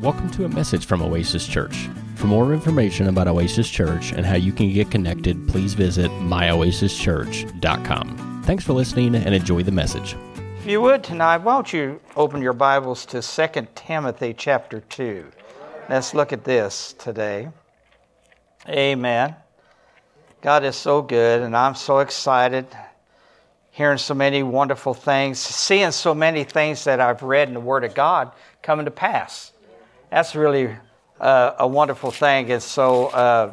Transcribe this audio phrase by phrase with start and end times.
[0.00, 1.90] Welcome to a message from Oasis Church.
[2.14, 8.42] For more information about Oasis Church and how you can get connected, please visit myoasischurch.com.
[8.46, 10.16] Thanks for listening and enjoy the message.
[10.58, 15.26] If you would tonight, why don't you open your Bibles to 2 Timothy chapter 2.
[15.90, 17.50] Let's look at this today.
[18.70, 19.36] Amen.
[20.40, 22.66] God is so good, and I'm so excited
[23.70, 27.84] hearing so many wonderful things, seeing so many things that I've read in the Word
[27.84, 28.32] of God
[28.62, 29.52] coming to pass.
[30.10, 30.76] That's really
[31.20, 32.50] uh, a wonderful thing.
[32.50, 33.52] And so uh,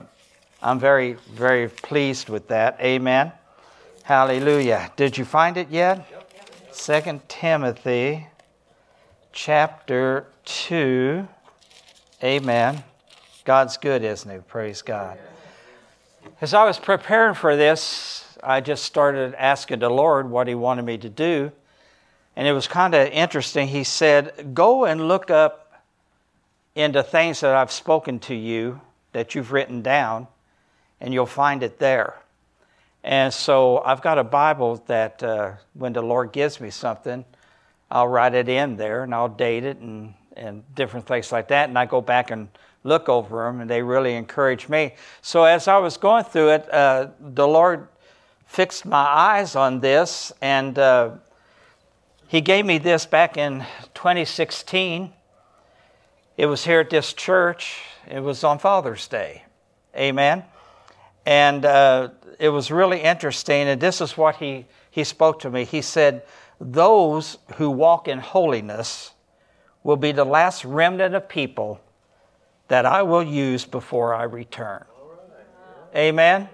[0.60, 2.80] I'm very, very pleased with that.
[2.82, 3.32] Amen.
[4.02, 4.92] Hallelujah.
[4.96, 6.04] Did you find it yet?
[6.72, 8.28] Second Timothy
[9.32, 11.28] chapter 2.
[12.24, 12.84] Amen.
[13.46, 14.40] God's good, isn't he?
[14.40, 15.20] Praise God.
[16.42, 20.86] As I was preparing for this, I just started asking the Lord what He wanted
[20.86, 21.52] me to do.
[22.36, 23.68] And it was kind of interesting.
[23.68, 25.67] He said, Go and look up
[26.78, 28.80] into things that I've spoken to you
[29.12, 30.28] that you've written down,
[31.02, 32.14] and you'll find it there.
[33.04, 37.26] And so I've got a Bible that uh, when the Lord gives me something,
[37.90, 41.70] I'll write it in there and I'll date it and, and different things like that.
[41.70, 42.50] And I go back and
[42.84, 44.94] look over them, and they really encourage me.
[45.22, 47.88] So as I was going through it, uh, the Lord
[48.46, 51.12] fixed my eyes on this, and uh,
[52.28, 55.12] he gave me this back in 2016.
[56.38, 57.82] It was here at this church.
[58.08, 59.44] It was on Father's Day.
[59.96, 60.44] Amen.
[61.26, 63.68] And uh, it was really interesting.
[63.68, 65.66] And this is what he, he spoke to me.
[65.66, 66.22] He said,
[66.62, 69.14] Those who walk in holiness
[69.84, 71.82] will be the last remnant of people
[72.68, 74.86] that I will use before I return.
[75.96, 76.50] Amen.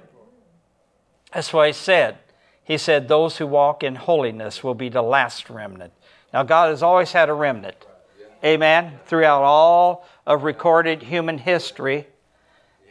[1.34, 2.20] That's what he said.
[2.64, 5.92] He said, Those who walk in holiness will be the last remnant.
[6.32, 7.86] Now, God has always had a remnant.
[8.44, 9.00] Amen.
[9.06, 12.08] Throughout all of recorded human history,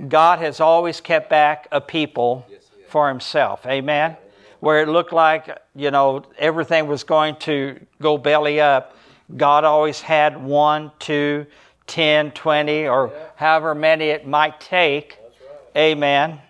[0.09, 2.47] God has always kept back a people
[2.89, 3.67] for himself.
[3.67, 4.17] Amen.
[4.61, 8.97] Where it looked like, you know, everything was going to go belly up,
[9.37, 11.47] God always had one, two,
[11.87, 15.19] ten, twenty, or however many it might take.
[15.77, 16.41] Amen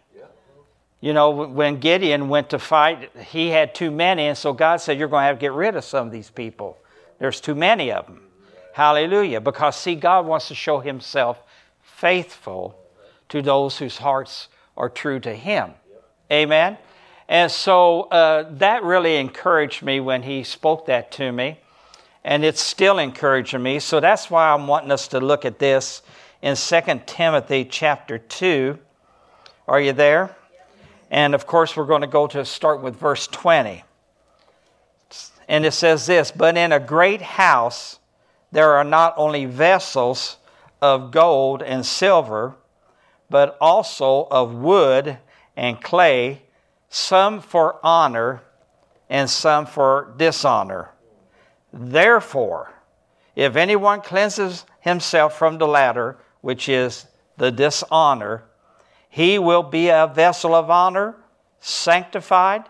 [1.03, 4.99] you know, when Gideon went to fight, he had too many, and so God said,
[4.99, 6.79] You're going to have to get rid of some of these people.
[7.19, 8.22] There's too many of them.
[8.73, 9.41] Hallelujah.
[9.41, 11.43] Because, see, God wants to show Himself
[11.81, 12.79] faithful
[13.29, 15.73] to those whose hearts are true to Him.
[16.31, 16.79] Amen.
[17.29, 21.61] And so uh, that really encouraged me when He spoke that to me,
[22.25, 23.79] and it's still encouraging me.
[23.79, 26.03] So that's why I'm wanting us to look at this
[26.41, 28.79] in 2 Timothy chapter 2.
[29.69, 30.37] Are you there?
[31.11, 33.85] And of course, we're going to go to start with verse 20.
[35.49, 37.99] And it says this But in a great house
[38.53, 40.37] there are not only vessels
[40.81, 42.55] of gold and silver,
[43.31, 45.19] but also of wood
[45.57, 46.43] and clay,
[46.91, 48.43] some for honor
[49.09, 50.91] and some for dishonor.
[51.73, 52.73] Therefore,
[53.35, 57.07] if anyone cleanses himself from the latter, which is
[57.39, 58.45] the dishonor,
[59.09, 61.17] he will be a vessel of honor,
[61.61, 62.65] sanctified,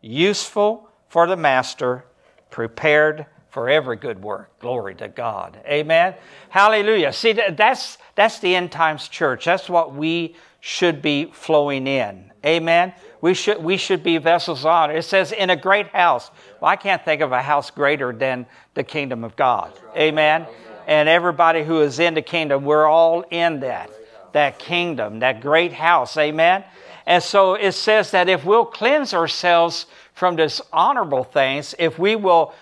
[0.00, 2.04] useful for the master,
[2.50, 3.26] prepared
[3.56, 4.50] for every good work.
[4.60, 5.58] Glory to God.
[5.66, 6.12] Amen.
[6.50, 7.10] Hallelujah.
[7.10, 9.46] See, that's, that's the end times church.
[9.46, 12.30] That's what we should be flowing in.
[12.44, 12.92] Amen.
[13.22, 14.92] We should, we should be vessels of honor.
[14.92, 16.30] It says, in a great house.
[16.60, 19.72] Well, I can't think of a house greater than the kingdom of God.
[19.96, 20.46] Amen.
[20.86, 23.90] And everybody who is in the kingdom, we're all in that
[24.32, 26.18] that kingdom, that great house.
[26.18, 26.62] Amen.
[27.06, 32.52] And so it says that if we'll cleanse ourselves from dishonorable things, if we will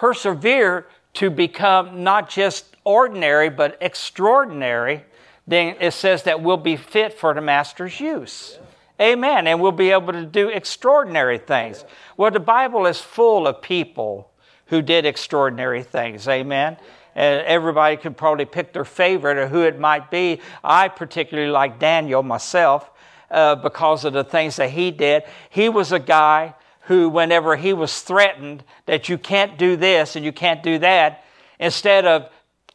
[0.00, 5.04] persevere to become not just ordinary, but extraordinary,
[5.46, 8.58] then it says that we'll be fit for the Master's use.
[8.98, 9.46] Amen.
[9.46, 11.84] And we'll be able to do extraordinary things.
[12.16, 14.30] Well, the Bible is full of people
[14.68, 16.26] who did extraordinary things.
[16.26, 16.78] Amen
[17.14, 20.40] and everybody could probably pick their favorite or who it might be.
[20.62, 22.88] I particularly like Daniel myself
[23.30, 25.24] uh, because of the things that he did.
[25.50, 26.54] He was a guy
[26.90, 31.22] who, whenever he was threatened that you can't do this and you can't do that,
[31.60, 32.28] instead of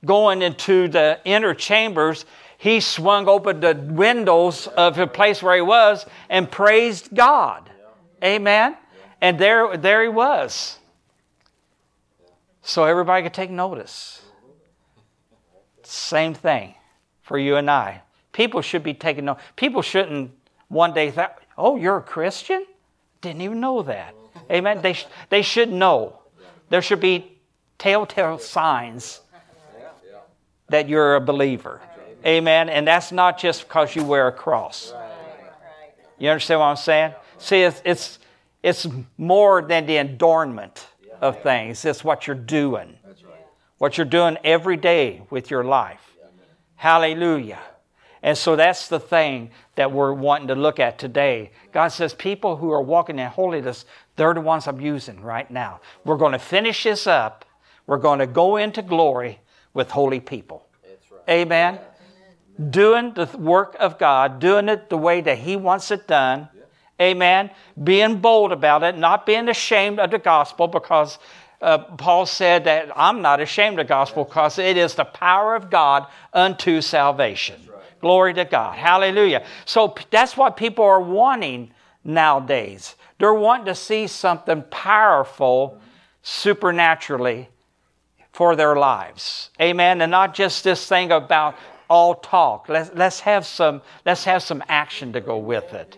[0.06, 2.24] going into the inner chambers,
[2.58, 7.70] he swung open the windows of the place where he was and praised God.
[8.24, 8.78] Amen.
[9.20, 10.78] And there, there he was.
[12.62, 14.22] So everybody could take notice.
[15.84, 16.76] Same thing
[17.22, 18.02] for you and I.
[18.32, 19.40] People should be taking note.
[19.58, 20.32] People shouldn't
[20.70, 22.66] one day think, oh, you're a Christian?
[23.26, 24.14] Didn't even know that.
[24.52, 24.84] Amen.
[24.84, 26.20] They, sh- they should know.
[26.70, 27.40] There should be
[27.80, 29.22] telltale signs
[30.70, 31.82] that you're a believer.
[32.24, 32.70] Amen.
[32.70, 34.94] And that's not just because you wear a cross.
[36.20, 37.14] You understand what I'm saying?
[37.40, 38.20] See, it's, it's,
[38.62, 38.88] it's
[39.18, 40.86] more than the adornment
[41.20, 42.96] of things, it's what you're doing.
[43.80, 46.16] What you're doing every day with your life.
[46.76, 47.60] Hallelujah.
[48.26, 51.52] And so that's the thing that we're wanting to look at today.
[51.72, 53.86] God says, people who are walking in holiness,
[54.16, 55.80] they're the ones I'm using right now.
[56.06, 57.46] We're going to finish this up.
[57.86, 59.42] We're going to go into glory
[59.76, 60.66] with holy people.
[61.12, 61.42] Right.
[61.42, 61.80] Amen.
[62.72, 66.50] Doing the work of God, doing it the way that He wants it done.
[66.58, 67.06] Yeah.
[67.06, 67.52] Amen.
[67.84, 71.20] Being bold about it, not being ashamed of the gospel because
[71.62, 75.54] uh, Paul said that I'm not ashamed of the gospel because it is the power
[75.54, 77.62] of God unto salvation.
[78.06, 78.78] Glory to God.
[78.78, 79.44] Hallelujah.
[79.66, 81.72] So that's what people are wanting
[82.04, 82.94] nowadays.
[83.18, 85.82] They're wanting to see something powerful
[86.22, 87.50] supernaturally
[88.32, 89.50] for their lives.
[89.60, 90.04] Amen.
[90.04, 91.56] And not just this thing about
[91.90, 92.70] all talk.
[92.70, 95.98] Let's, let's, have, some, let's have some action to go with it.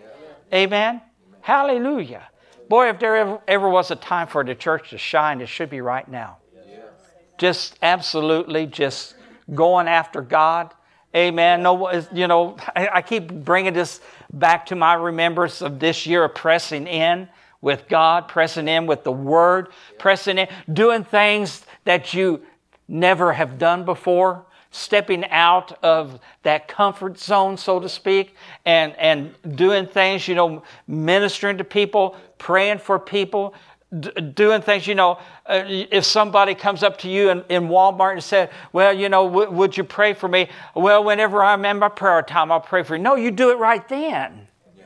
[0.50, 1.02] Amen.
[1.42, 2.26] Hallelujah.
[2.70, 5.68] Boy, if there ever, ever was a time for the church to shine, it should
[5.68, 6.38] be right now.
[7.36, 9.14] Just absolutely just
[9.54, 10.72] going after God.
[11.18, 11.64] Amen.
[11.64, 14.00] No, you know, I, I keep bringing this
[14.32, 17.28] back to my remembrance of this year of pressing in
[17.60, 19.68] with God, pressing in with the Word,
[19.98, 22.42] pressing in, doing things that you
[22.86, 29.34] never have done before, stepping out of that comfort zone, so to speak, and, and
[29.56, 33.54] doing things, you know, ministering to people, praying for people,
[33.96, 38.12] d- doing things, you know, uh, if somebody comes up to you in, in Walmart
[38.12, 40.48] and said, Well, you know, w- would you pray for me?
[40.74, 43.02] Well, whenever I'm in my prayer time, I'll pray for you.
[43.02, 44.48] No, you do it right then.
[44.76, 44.84] Yeah.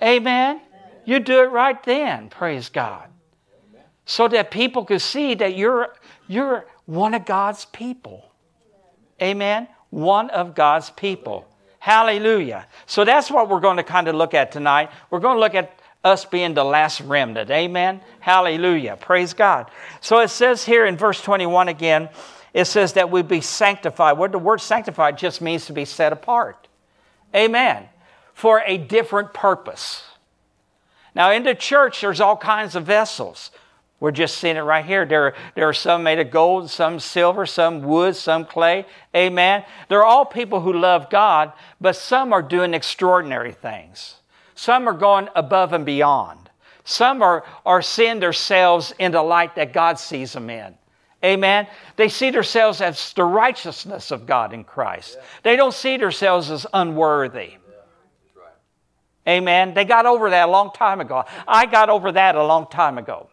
[0.00, 0.08] Yeah.
[0.08, 0.60] Amen.
[1.04, 3.08] You do it right then, praise God.
[4.04, 5.94] So that people can see that you're,
[6.28, 8.32] you're one of God's people.
[9.20, 9.68] Amen?
[9.90, 11.46] One of God's people.
[11.78, 12.66] Hallelujah.
[12.86, 14.90] So that's what we're going to kind of look at tonight.
[15.10, 17.50] We're going to look at us being the last remnant.
[17.50, 18.00] Amen?
[18.20, 18.96] Hallelujah.
[18.96, 19.68] Praise God.
[20.00, 22.08] So it says here in verse 21 again,
[22.54, 24.16] it says that we be sanctified.
[24.16, 26.68] What the word sanctified just means to be set apart.
[27.34, 27.88] Amen.
[28.34, 30.04] For a different purpose.
[31.14, 33.50] Now, in the church, there's all kinds of vessels.
[33.98, 35.06] We're just seeing it right here.
[35.06, 38.86] There, there are some made of gold, some silver, some wood, some clay.
[39.14, 39.64] Amen.
[39.88, 44.16] They're all people who love God, but some are doing extraordinary things.
[44.56, 46.50] Some are going above and beyond.
[46.84, 50.74] Some are, are seeing themselves in the light that God sees them in.
[51.24, 51.66] Amen.
[51.96, 55.18] They see themselves as the righteousness of God in Christ.
[55.42, 57.54] They don't see themselves as unworthy.
[59.28, 59.74] Amen.
[59.74, 61.24] They got over that a long time ago.
[61.46, 63.28] I got over that a long time ago.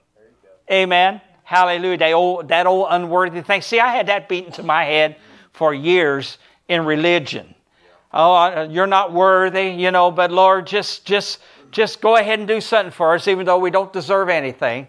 [0.72, 1.22] Amen.
[1.44, 1.98] Hallelujah.
[1.98, 3.62] That old, that old unworthy thing.
[3.62, 5.18] See, I had that beaten to my head
[5.52, 7.54] for years in religion.
[8.14, 11.40] Oh, you're not worthy, you know, but Lord, just, just,
[11.72, 14.88] just go ahead and do something for us, even though we don't deserve anything.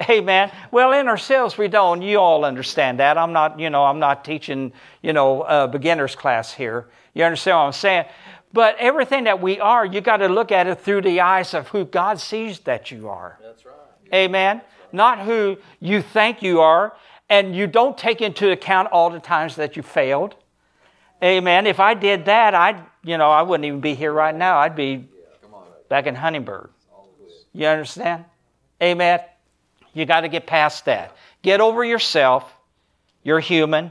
[0.08, 0.52] Amen.
[0.70, 2.02] Well, in ourselves, we don't.
[2.02, 3.18] You all understand that.
[3.18, 4.72] I'm not, you know, I'm not teaching,
[5.02, 6.88] you know, a beginner's class here.
[7.14, 8.04] You understand what I'm saying?
[8.52, 11.68] But everything that we are, you got to look at it through the eyes of
[11.68, 13.38] who God sees that you are.
[13.42, 13.74] That's right.
[14.14, 14.62] Amen.
[14.92, 16.94] Not who you think you are,
[17.28, 20.34] and you don't take into account all the times that you failed.
[21.22, 21.66] Amen.
[21.66, 24.58] If I did that, I'd, you know, I wouldn't even be here right now.
[24.58, 25.08] I'd be
[25.88, 26.70] back in Huntingburg.
[27.52, 28.24] You understand?
[28.82, 29.20] Amen.
[29.94, 31.16] You got to get past that.
[31.42, 32.52] Get over yourself.
[33.24, 33.90] You're human.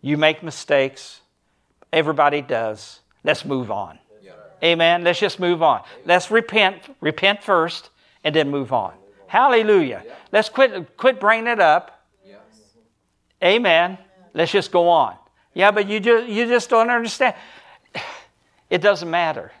[0.00, 1.20] You make mistakes.
[1.92, 3.00] Everybody does.
[3.22, 3.98] Let's move on.
[4.62, 5.04] Amen.
[5.04, 5.82] Let's just move on.
[6.04, 6.82] Let's repent.
[7.00, 7.90] Repent first
[8.24, 8.92] and then move on.
[9.26, 10.04] Hallelujah.
[10.32, 12.04] Let's quit, quit bringing it up.
[13.42, 13.96] Amen.
[14.34, 15.16] Let's just go on.
[15.54, 17.34] Yeah, but you just, you just don't understand.
[18.68, 19.52] It doesn't matter.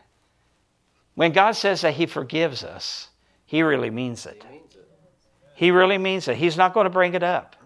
[1.14, 3.08] When God says that He forgives us,
[3.44, 4.44] He really means it.
[5.54, 6.36] He really means it.
[6.36, 7.56] He's not going to bring it up.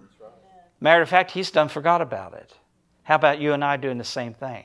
[0.80, 2.52] Matter of fact, He's done forgot about it.
[3.02, 4.64] How about you and I doing the same thing?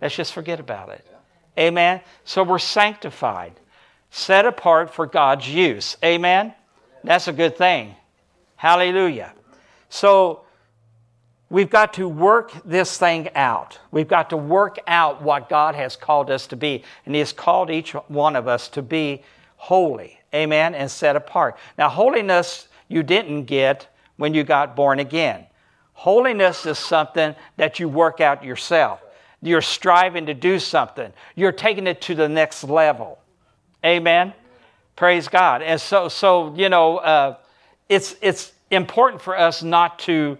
[0.00, 1.06] Let's just forget about it.
[1.58, 2.00] Amen.
[2.24, 3.52] So we're sanctified,
[4.10, 5.96] set apart for God's use.
[6.04, 6.54] Amen.
[7.02, 7.96] That's a good thing.
[8.56, 9.32] Hallelujah.
[9.88, 10.44] So
[11.50, 13.78] we've got to work this thing out.
[13.90, 16.84] We've got to work out what God has called us to be.
[17.06, 19.22] And He has called each one of us to be
[19.56, 20.20] holy.
[20.34, 20.74] Amen.
[20.74, 21.56] And set apart.
[21.76, 25.46] Now, holiness you didn't get when you got born again.
[25.92, 29.00] Holiness is something that you work out yourself.
[29.40, 31.12] You're striving to do something.
[31.34, 33.18] You're taking it to the next level.
[33.84, 34.32] Amen.
[34.96, 35.62] Praise God.
[35.62, 37.36] And so, so you know, uh,
[37.88, 40.36] it's it's important for us not to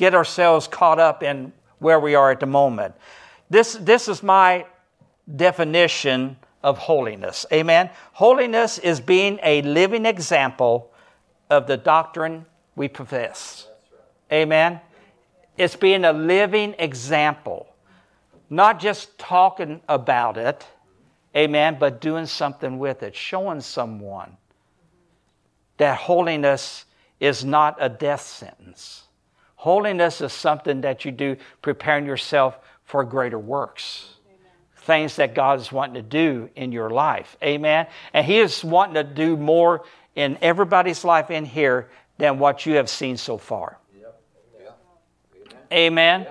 [0.00, 2.94] get ourselves caught up in where we are at the moment.
[3.50, 4.64] This, this is my
[5.36, 7.44] definition of holiness.
[7.52, 7.90] Amen.
[8.14, 10.90] Holiness is being a living example
[11.50, 13.68] of the doctrine we profess.
[14.32, 14.80] Amen.
[15.58, 17.66] It's being a living example,
[18.48, 20.66] not just talking about it,
[21.36, 24.38] amen, but doing something with it, showing someone
[25.76, 26.86] that holiness
[27.20, 28.99] is not a death sentence.
[29.60, 34.14] Holiness is something that you do preparing yourself for greater works.
[34.26, 34.52] Amen.
[34.74, 37.36] Things that God is wanting to do in your life.
[37.42, 37.86] Amen.
[38.14, 39.84] And He is wanting to do more
[40.16, 43.76] in everybody's life in here than what you have seen so far.
[45.70, 46.26] Amen.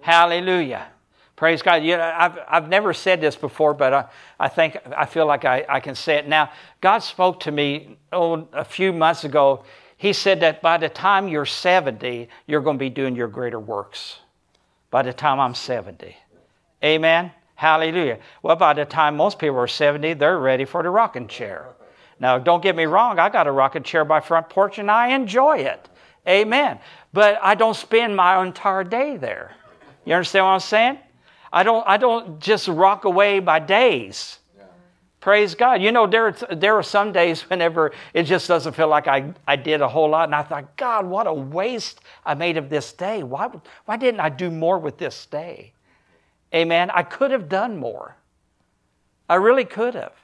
[0.00, 0.86] Hallelujah.
[1.36, 1.84] Praise God.
[1.84, 4.04] You know, I've, I've never said this before, but I,
[4.38, 6.50] I think I feel like I, I can say it now.
[6.80, 9.64] God spoke to me oh, a few months ago.
[10.00, 13.60] He said that by the time you're 70, you're going to be doing your greater
[13.60, 14.20] works.
[14.90, 16.16] By the time I'm 70.
[16.82, 17.32] Amen.
[17.54, 18.18] Hallelujah.
[18.42, 21.66] Well, by the time most people are 70, they're ready for the rocking chair.
[22.18, 25.08] Now, don't get me wrong, I got a rocking chair by front porch and I
[25.08, 25.90] enjoy it.
[26.26, 26.78] Amen.
[27.12, 29.54] But I don't spend my entire day there.
[30.06, 30.98] You understand what I'm saying?
[31.52, 34.38] I don't, I don't just rock away by days.
[35.20, 35.82] Praise God.
[35.82, 39.56] You know, there, there are some days whenever it just doesn't feel like I, I
[39.56, 40.24] did a whole lot.
[40.24, 43.22] And I thought, God, what a waste I made of this day.
[43.22, 43.50] Why,
[43.84, 45.72] why didn't I do more with this day?
[46.54, 46.90] Amen.
[46.90, 48.16] I could have done more.
[49.28, 50.14] I really could have.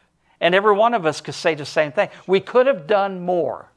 [0.40, 2.08] And every one of us could say the same thing.
[2.26, 3.70] We could have done more.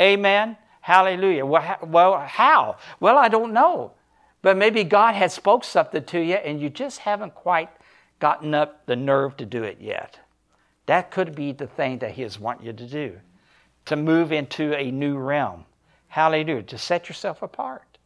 [0.00, 0.56] Amen.
[0.80, 1.44] Hallelujah.
[1.44, 2.76] Well, how?
[3.00, 3.92] Well, I don't know.
[4.40, 7.68] But maybe God had spoke something to you and you just haven't quite
[8.20, 10.18] gotten up the nerve to do it yet.
[10.88, 13.18] That could be the thing that He is wanting you to do.
[13.84, 15.66] To move into a new realm.
[16.06, 16.62] Hallelujah.
[16.62, 17.98] To set yourself apart.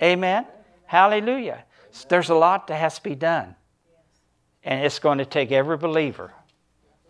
[0.00, 0.46] Amen.
[0.86, 1.64] Hallelujah.
[2.08, 3.56] There's a lot that has to be done.
[4.62, 6.32] And it's going to take every believer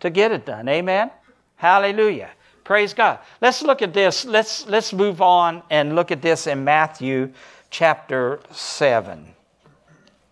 [0.01, 0.67] to get it done.
[0.71, 1.11] Amen.
[1.57, 2.31] Hallelujah.
[2.65, 3.19] Praise God.
[3.43, 4.25] Let's look at this.
[4.25, 7.31] Let's, let's move on and look at this in Matthew
[7.69, 9.35] chapter 7.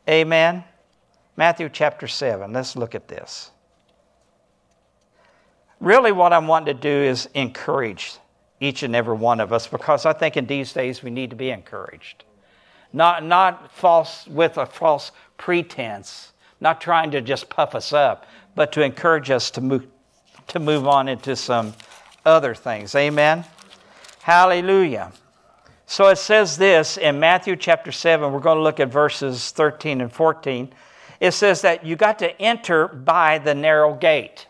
[0.09, 0.65] Amen.
[1.37, 2.55] Matthew chapter 7.
[2.55, 3.51] Let's look at this.
[5.81, 8.17] Really, what I'm wanting to do is encourage
[8.61, 11.37] each and every one of us because I think in these days we need to
[11.37, 12.25] be encouraged.
[12.93, 18.73] Not, not false with a false pretense, not trying to just puff us up, but
[18.73, 19.87] to encourage us to move,
[20.49, 21.75] to move on into some
[22.25, 22.95] other things.
[22.95, 23.45] Amen?
[24.23, 25.13] Hallelujah.
[25.87, 28.33] So it says this in Matthew chapter 7.
[28.33, 30.71] We're going to look at verses 13 and 14.
[31.21, 34.48] It says that you got to enter by the narrow gate.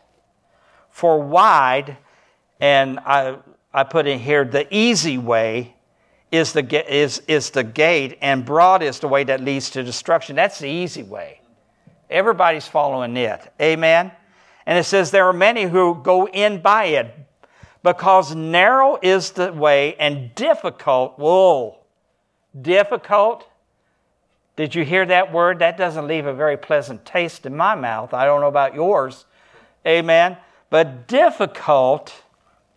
[0.98, 1.96] For wide,
[2.58, 3.36] and I,
[3.72, 5.76] I put in here, the easy way
[6.32, 10.34] is the, is, is the gate, and broad is the way that leads to destruction.
[10.34, 11.40] That's the easy way.
[12.10, 13.52] Everybody's following it.
[13.60, 14.10] Amen?
[14.66, 17.14] And it says there are many who go in by it,
[17.84, 21.78] because narrow is the way and difficult, whoa,
[22.60, 23.46] difficult.
[24.56, 25.60] Did you hear that word?
[25.60, 28.12] That doesn't leave a very pleasant taste in my mouth.
[28.12, 29.26] I don't know about yours.
[29.86, 30.36] Amen.
[30.70, 32.22] But difficult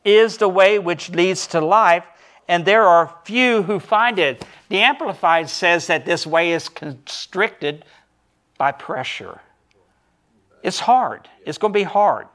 [0.03, 2.05] is the way which leads to life,
[2.47, 4.45] and there are few who find it.
[4.69, 7.85] The Amplified says that this way is constricted
[8.57, 9.41] by pressure.
[10.63, 11.27] It's hard.
[11.45, 12.27] It's going to be hard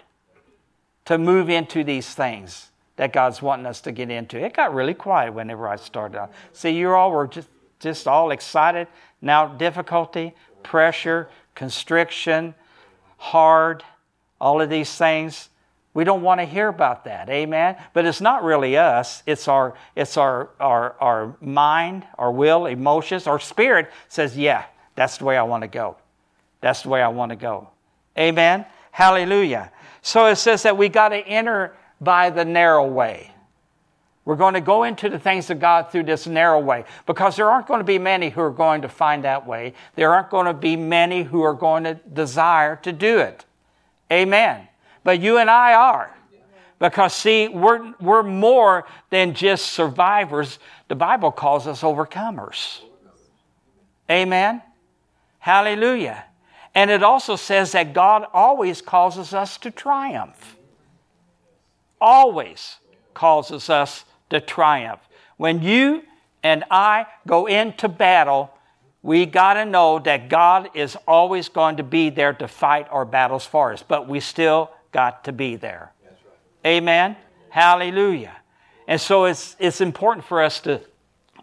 [1.06, 4.42] to move into these things that God's wanting us to get into.
[4.42, 6.32] It got really quiet whenever I started out.
[6.52, 7.48] See, you all were just,
[7.78, 8.88] just all excited.
[9.20, 12.54] Now, difficulty, pressure, constriction,
[13.18, 13.84] hard,
[14.40, 15.48] all of these things.
[15.94, 17.76] We don't want to hear about that, amen?
[17.94, 19.22] But it's not really us.
[19.24, 25.16] It's our, it's our, our, our mind, our will, emotions, our spirit says, yeah, that's
[25.16, 25.96] the way I want to go.
[26.60, 27.70] That's the way I want to go.
[28.18, 28.66] Amen?
[28.90, 29.72] Hallelujah.
[30.02, 33.32] So it says that we got to enter by the narrow way.
[34.26, 37.48] We're going to go into the things of God through this narrow way because there
[37.48, 39.72] aren't going to be many who are going to find that way.
[39.94, 43.45] There aren't going to be many who are going to desire to do it.
[44.10, 44.68] Amen.
[45.04, 46.16] But you and I are.
[46.78, 50.58] Because, see, we're, we're more than just survivors.
[50.88, 52.80] The Bible calls us overcomers.
[54.10, 54.62] Amen.
[55.38, 56.24] Hallelujah.
[56.74, 60.56] And it also says that God always causes us to triumph.
[61.98, 62.76] Always
[63.14, 65.00] causes us to triumph.
[65.38, 66.02] When you
[66.42, 68.50] and I go into battle,
[69.02, 73.04] we got to know that God is always going to be there to fight our
[73.04, 75.92] battles for us, but we still got to be there.
[76.04, 76.72] Right.
[76.78, 77.16] Amen.
[77.50, 78.36] Hallelujah.
[78.88, 80.80] And so it's, it's important for us to,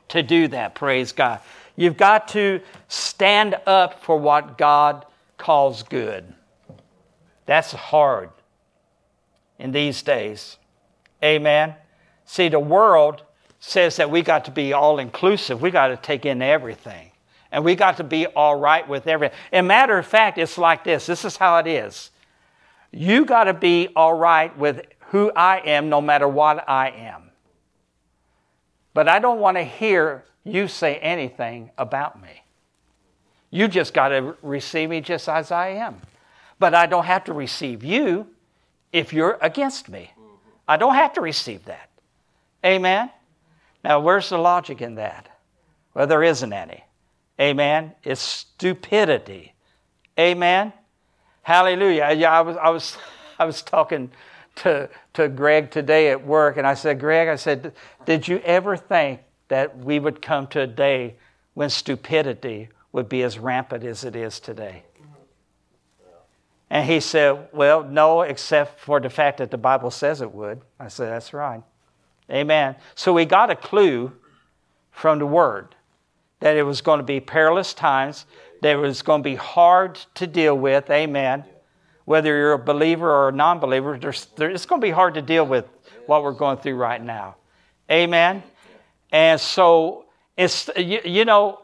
[0.09, 1.39] to do that, praise God.
[1.75, 5.05] You've got to stand up for what God
[5.37, 6.33] calls good.
[7.45, 8.29] That's hard
[9.57, 10.57] in these days.
[11.23, 11.75] Amen.
[12.25, 13.23] See, the world
[13.59, 15.61] says that we got to be all inclusive.
[15.61, 17.11] We got to take in everything.
[17.53, 19.37] And we got to be all right with everything.
[19.51, 21.05] And matter of fact, it's like this.
[21.05, 22.09] This is how it is.
[22.91, 27.29] You got to be all right with who I am no matter what I am.
[28.95, 32.41] But I don't want to hear you say anything about me.
[33.51, 36.01] You just got to receive me just as I am.
[36.57, 38.25] But I don't have to receive you
[38.91, 40.11] if you're against me.
[40.67, 41.91] I don't have to receive that.
[42.65, 43.11] Amen?
[43.83, 45.29] Now, where's the logic in that?
[45.93, 46.83] Well, there isn't any.
[47.39, 47.93] Amen?
[48.03, 49.53] It's stupidity.
[50.19, 50.73] Amen?
[51.41, 52.13] Hallelujah.
[52.15, 52.97] Yeah, I was, I was,
[53.39, 54.11] I was talking
[54.57, 57.73] to, to Greg today at work, and I said, Greg, I said,
[58.05, 61.15] did you ever think that we would come to a day
[61.53, 64.83] when stupidity would be as rampant as it is today?
[66.69, 70.61] And he said, Well, no, except for the fact that the Bible says it would.
[70.79, 71.61] I said, That's right.
[72.31, 72.75] Amen.
[72.95, 74.11] So we got a clue
[74.91, 75.75] from the Word
[76.43, 78.25] that it was going to be perilous times,
[78.61, 80.89] that it was going to be hard to deal with.
[80.89, 81.45] Amen.
[82.03, 84.25] Whether you're a believer or a non believer, it's
[84.65, 85.63] going to be hard to deal with
[86.05, 87.37] what we're going through right now.
[87.89, 88.43] Amen.
[89.09, 90.03] And so
[90.35, 91.61] it's, you, you know,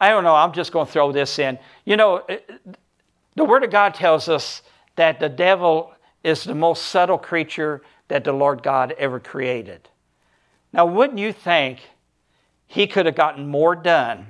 [0.00, 1.58] I don't know, I'm just going to throw this in.
[1.84, 2.24] You know,
[3.34, 4.62] the Word of God tells us
[4.94, 9.88] that the devil is the most subtle creature that the Lord God ever created.
[10.72, 11.80] Now, wouldn't you think
[12.72, 14.26] he could have gotten more done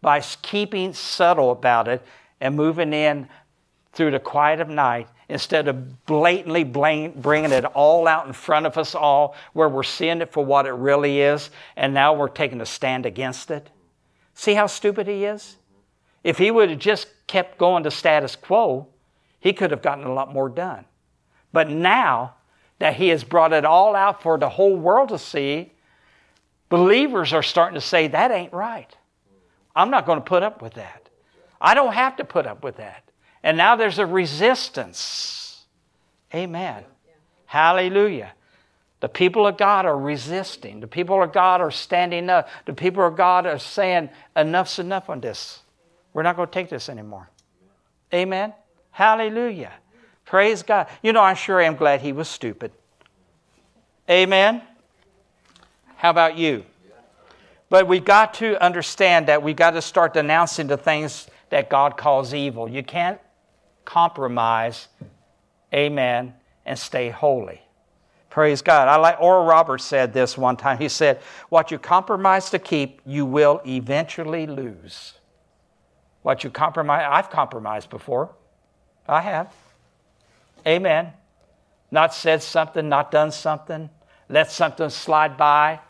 [0.00, 2.02] by keeping subtle about it
[2.40, 3.28] and moving in
[3.92, 8.78] through the quiet of night instead of blatantly bringing it all out in front of
[8.78, 12.62] us all, where we're seeing it for what it really is, and now we're taking
[12.62, 13.68] a stand against it.
[14.32, 15.56] See how stupid he is?
[16.22, 18.88] If he would have just kept going to status quo,
[19.40, 20.86] he could have gotten a lot more done.
[21.52, 22.36] But now
[22.78, 25.73] that he has brought it all out for the whole world to see,
[26.68, 28.94] believers are starting to say, that ain't right.
[29.76, 31.08] I'm not going to put up with that.
[31.60, 33.10] I don't have to put up with that.
[33.42, 35.64] And now there's a resistance.
[36.34, 36.84] Amen.
[37.46, 38.32] Hallelujah.
[39.00, 40.80] The people of God are resisting.
[40.80, 42.48] The people of God are standing up.
[42.64, 45.60] The people of God are saying, enough's enough on this.
[46.12, 47.28] We're not going to take this anymore.
[48.12, 48.54] Amen.
[48.92, 49.72] Hallelujah.
[50.24, 50.86] Praise God.
[51.02, 52.72] You know, I sure am glad he was stupid.
[54.08, 54.62] Amen.
[56.04, 56.66] How about you?
[57.70, 61.96] But we've got to understand that we've got to start denouncing the things that God
[61.96, 62.68] calls evil.
[62.68, 63.18] You can't
[63.86, 64.88] compromise,
[65.72, 66.34] amen,
[66.66, 67.62] and stay holy.
[68.28, 68.86] Praise God.
[68.86, 70.76] I like Oral Roberts said this one time.
[70.76, 75.14] He said, What you compromise to keep, you will eventually lose.
[76.20, 78.28] What you compromise, I've compromised before.
[79.08, 79.50] I have.
[80.66, 81.14] Amen.
[81.90, 83.88] Not said something, not done something,
[84.28, 85.80] let something slide by.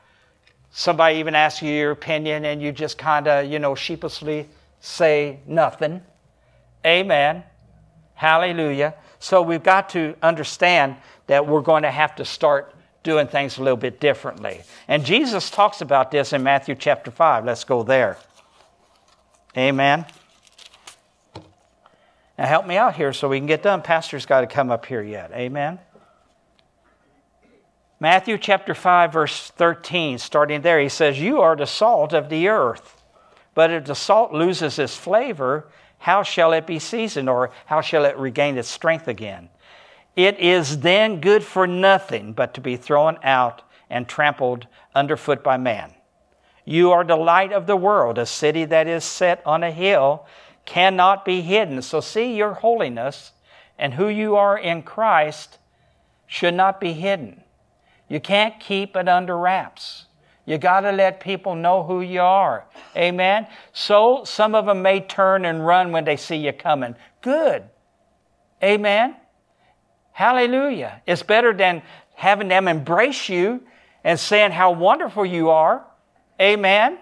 [0.76, 4.48] Somebody even asks you your opinion and you just kind of, you know, sheepishly
[4.80, 6.02] say nothing.
[6.84, 7.44] Amen.
[8.14, 8.94] Hallelujah.
[9.20, 10.96] So we've got to understand
[11.28, 14.62] that we're going to have to start doing things a little bit differently.
[14.88, 17.44] And Jesus talks about this in Matthew chapter 5.
[17.44, 18.18] Let's go there.
[19.56, 20.04] Amen.
[22.36, 23.80] Now help me out here so we can get done.
[23.80, 25.30] Pastor's got to come up here yet.
[25.34, 25.78] Amen.
[28.00, 32.48] Matthew chapter 5, verse 13, starting there, he says, You are the salt of the
[32.48, 33.02] earth.
[33.54, 38.04] But if the salt loses its flavor, how shall it be seasoned, or how shall
[38.04, 39.48] it regain its strength again?
[40.16, 45.56] It is then good for nothing but to be thrown out and trampled underfoot by
[45.56, 45.94] man.
[46.64, 48.18] You are the light of the world.
[48.18, 50.26] A city that is set on a hill
[50.64, 51.80] cannot be hidden.
[51.82, 53.32] So, see, your holiness
[53.78, 55.58] and who you are in Christ
[56.26, 57.43] should not be hidden.
[58.14, 60.04] You can't keep it under wraps.
[60.46, 62.64] You got to let people know who you are.
[62.96, 63.48] Amen.
[63.72, 66.94] So some of them may turn and run when they see you coming.
[67.22, 67.64] Good.
[68.62, 69.16] Amen.
[70.12, 71.02] Hallelujah.
[71.08, 71.82] It's better than
[72.14, 73.64] having them embrace you
[74.04, 75.84] and saying how wonderful you are.
[76.40, 76.98] Amen.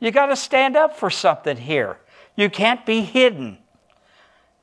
[0.00, 1.98] You got to stand up for something here.
[2.36, 3.58] You can't be hidden.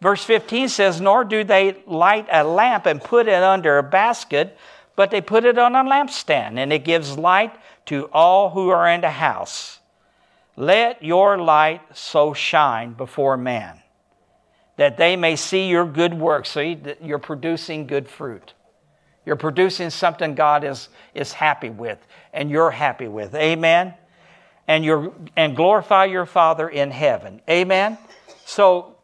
[0.01, 4.57] Verse 15 says, Nor do they light a lamp and put it under a basket,
[4.95, 7.53] but they put it on a lampstand, and it gives light
[7.85, 9.79] to all who are in the house.
[10.55, 13.81] Let your light so shine before man
[14.77, 16.49] that they may see your good works.
[16.49, 18.53] So you're producing good fruit.
[19.25, 21.97] You're producing something God is, is happy with
[22.33, 23.33] and you're happy with.
[23.35, 23.93] Amen.
[24.67, 27.41] and, your, and glorify your Father in heaven.
[27.49, 27.97] Amen?
[28.45, 28.95] So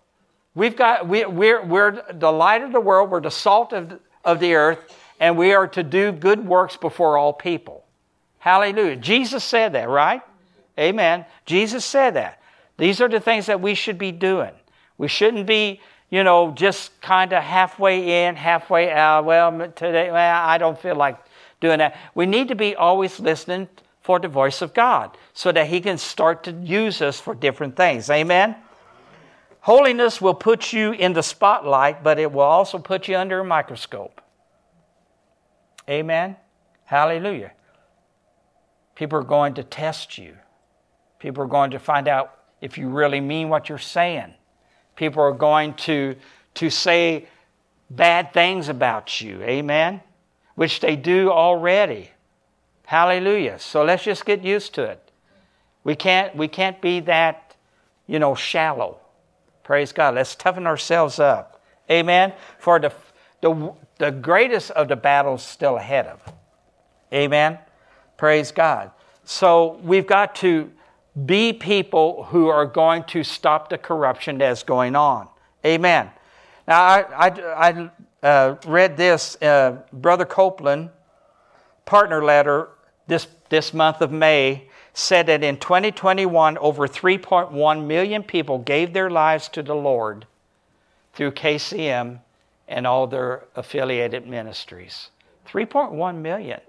[0.55, 4.39] we've got, we, we're, we're the light of the world, we're the salt of, of
[4.39, 7.85] the earth, and we are to do good works before all people.
[8.39, 8.95] Hallelujah.
[8.95, 10.21] Jesus said that, right?
[10.77, 11.25] Amen.
[11.45, 12.41] Jesus said that.
[12.77, 14.51] These are the things that we should be doing.
[14.97, 15.79] We shouldn't be,
[16.09, 19.25] you know, just kind of halfway in, halfway out.
[19.25, 21.19] Well, today, well, I don't feel like
[21.59, 21.97] doing that.
[22.15, 23.69] We need to be always listening
[24.01, 27.75] for the voice of God so that He can start to use us for different
[27.75, 28.09] things.
[28.09, 28.55] Amen?
[29.59, 33.45] Holiness will put you in the spotlight, but it will also put you under a
[33.45, 34.20] microscope.
[35.89, 36.35] Amen?
[36.85, 37.51] Hallelujah.
[38.95, 40.35] People are going to test you.
[41.19, 44.33] People are going to find out if you really mean what you're saying.
[44.95, 46.15] People are going to,
[46.55, 47.27] to say
[47.89, 49.41] bad things about you.
[49.41, 50.01] Amen?
[50.55, 52.11] Which they do already.
[52.85, 53.57] Hallelujah.
[53.59, 55.11] So let's just get used to it.
[55.83, 57.55] We can't, we can't be that,
[58.05, 58.99] you know, shallow.
[59.63, 60.15] Praise God.
[60.15, 61.63] Let's toughen ourselves up.
[61.89, 62.33] Amen.
[62.59, 62.93] For the,
[63.41, 66.19] the, the greatest of the battles still ahead of.
[67.13, 67.59] Amen.
[68.17, 68.89] Praise God.
[69.25, 70.71] So we've got to
[71.27, 75.27] be people who are going to stop the corruption that's going on.
[75.63, 76.09] Amen.
[76.67, 77.89] Now, I, I,
[78.23, 80.89] I uh, read this, uh, Brother Copeland,
[81.85, 82.69] partner letter
[83.05, 89.11] this, this month of May said that in 2021, over 3.1 million people gave their
[89.11, 90.25] lives to the Lord
[91.13, 92.21] through KCM
[92.71, 95.09] and all their affiliated ministries.
[95.47, 96.61] 3.1 million.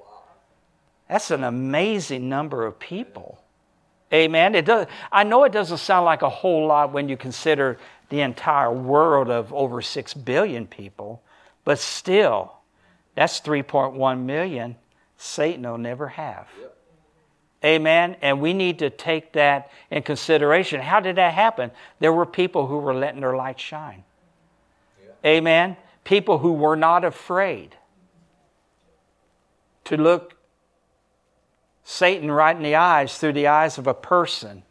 [1.08, 3.38] That's an amazing number of people.
[4.12, 4.54] Amen.
[4.54, 7.78] It does, I know it doesn't sound like a whole lot when you consider
[8.10, 11.22] the entire world of over 6 billion people,
[11.64, 12.52] but still,
[13.14, 14.76] that's 3.1 million
[15.16, 16.48] Satan will never have.
[17.64, 18.16] Amen.
[18.20, 20.80] And we need to take that in consideration.
[20.80, 21.70] How did that happen?
[22.00, 24.02] There were people who were letting their light shine.
[25.24, 25.76] Amen.
[26.04, 27.76] People who were not afraid
[29.84, 30.36] to look
[31.84, 34.62] Satan right in the eyes through the eyes of a person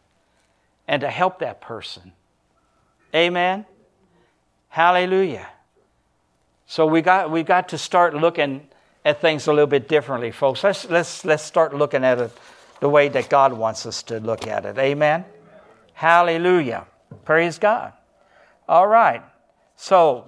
[0.87, 2.13] and to help that person.
[3.13, 3.65] Amen.
[4.69, 5.47] Hallelujah.
[6.65, 8.67] So we got we got to start looking
[9.03, 10.63] at things a little bit differently, folks.
[10.63, 12.31] Let's, let's, let's start looking at it
[12.79, 14.77] the way that God wants us to look at it.
[14.77, 15.25] Amen?
[15.93, 16.85] Hallelujah.
[17.25, 17.93] Praise God.
[18.67, 19.23] All right.
[19.75, 20.25] So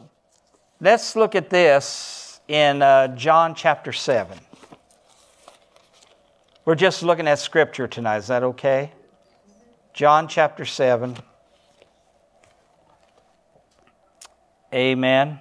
[0.84, 4.38] let's look at this in uh, John chapter 7.
[6.66, 8.18] We're just looking at scripture tonight.
[8.18, 8.92] Is that okay?
[9.94, 11.16] John chapter 7.
[14.74, 15.40] Amen.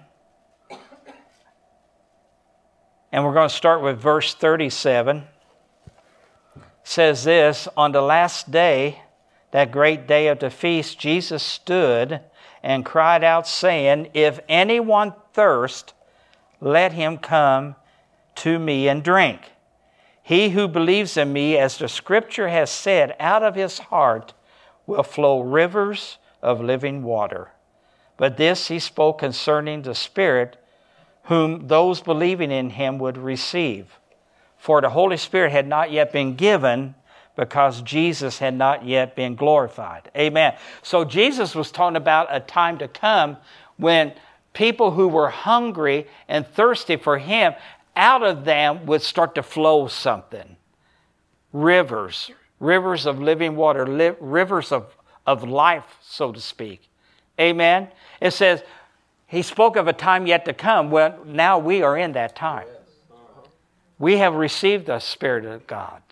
[3.10, 5.16] And we're going to start with verse 37.
[5.16, 5.24] It
[6.84, 9.02] says this On the last day,
[9.50, 12.20] that great day of the feast, Jesus stood
[12.62, 15.94] and cried out, saying, If anyone thirst,
[16.60, 17.74] let him come
[18.36, 19.50] to me and drink.
[20.22, 24.32] He who believes in me, as the scripture has said, out of his heart
[24.86, 27.50] will flow rivers of living water.
[28.16, 30.56] But this he spoke concerning the Spirit
[31.24, 33.98] whom those believing in him would receive.
[34.56, 36.94] For the Holy Spirit had not yet been given
[37.36, 40.10] because Jesus had not yet been glorified.
[40.16, 40.54] Amen.
[40.82, 43.36] So Jesus was talking about a time to come
[43.76, 44.12] when
[44.52, 47.54] people who were hungry and thirsty for him,
[47.96, 50.56] out of them would start to flow something.
[51.52, 56.88] Rivers, rivers of living water, li- rivers of, of life, so to speak.
[57.40, 57.88] Amen.
[58.20, 58.62] It says,
[59.26, 60.90] he spoke of a time yet to come.
[60.90, 62.66] Well, now we are in that time.
[63.98, 66.02] We have received the Spirit of God.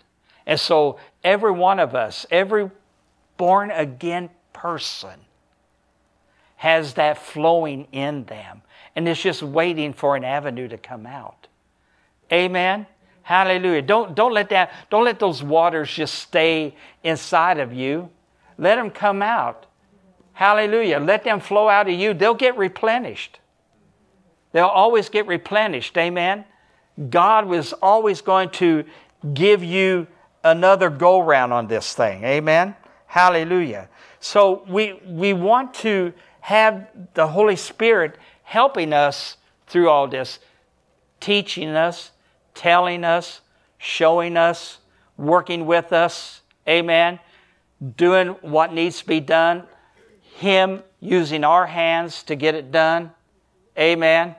[0.45, 2.71] And so, every one of us, every
[3.37, 5.19] born again person,
[6.57, 8.61] has that flowing in them.
[8.95, 11.47] And it's just waiting for an avenue to come out.
[12.31, 12.85] Amen.
[13.23, 13.81] Hallelujah.
[13.81, 18.09] Don't, don't, let that, don't let those waters just stay inside of you.
[18.57, 19.65] Let them come out.
[20.33, 20.99] Hallelujah.
[20.99, 22.13] Let them flow out of you.
[22.13, 23.39] They'll get replenished.
[24.51, 25.97] They'll always get replenished.
[25.97, 26.45] Amen.
[27.09, 28.83] God was always going to
[29.33, 30.07] give you
[30.43, 32.23] another go round on this thing.
[32.23, 32.75] Amen.
[33.07, 33.89] Hallelujah.
[34.19, 40.39] So we, we want to have the Holy Spirit helping us through all this,
[41.19, 42.11] teaching us,
[42.53, 43.41] telling us,
[43.77, 44.79] showing us,
[45.17, 46.41] working with us.
[46.67, 47.19] Amen.
[47.97, 49.63] Doing what needs to be done
[50.41, 53.11] him using our hands to get it done.
[53.77, 54.35] Amen.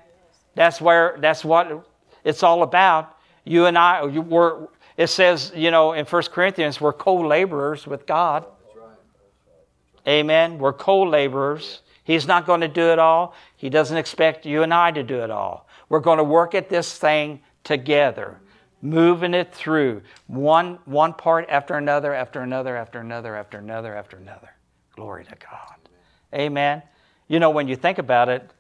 [0.55, 1.89] That's where that's what
[2.25, 3.17] it's all about.
[3.45, 8.07] You and I we're It says, you know, in 1 Corinthians, we're co laborers with
[8.07, 8.47] God.
[10.07, 10.59] Amen.
[10.59, 11.81] We're co laborers.
[12.05, 13.35] He's not going to do it all.
[13.57, 15.69] He doesn't expect you and I to do it all.
[15.89, 18.41] We're going to work at this thing together,
[18.81, 24.17] moving it through one, one part after another, after another, after another, after another, after
[24.17, 24.51] another.
[24.97, 25.77] Glory to God.
[26.35, 26.83] Amen.
[27.29, 28.51] You know, when you think about it,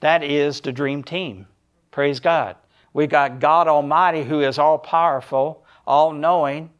[0.00, 1.46] that is the dream team.
[1.90, 2.56] Praise God.
[2.92, 6.70] We got God Almighty who is all powerful, all knowing,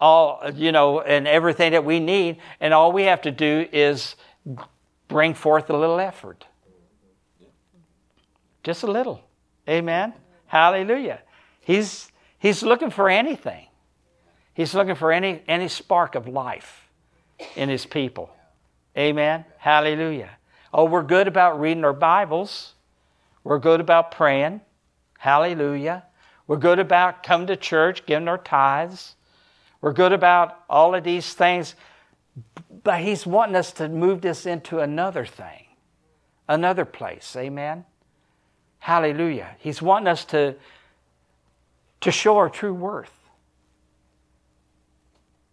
[0.00, 2.38] all, you know, and everything that we need.
[2.60, 4.16] And all we have to do is
[5.08, 6.46] bring forth a little effort.
[8.62, 9.22] Just a little.
[9.68, 10.14] Amen.
[10.46, 11.20] Hallelujah.
[11.60, 13.66] He's, he's looking for anything.
[14.54, 16.88] He's looking for any, any spark of life
[17.56, 18.30] in his people.
[18.96, 19.44] Amen.
[19.58, 20.30] Hallelujah.
[20.72, 22.74] Oh, we're good about reading our Bibles.
[23.44, 24.60] We're good about praying.
[25.20, 26.04] Hallelujah.
[26.46, 29.16] We're good about coming to church, giving our tithes.
[29.82, 31.74] We're good about all of these things.
[32.82, 35.66] But He's wanting us to move this into another thing,
[36.48, 37.36] another place.
[37.36, 37.84] Amen.
[38.78, 39.56] Hallelujah.
[39.58, 40.54] He's wanting us to,
[42.00, 43.12] to show our true worth.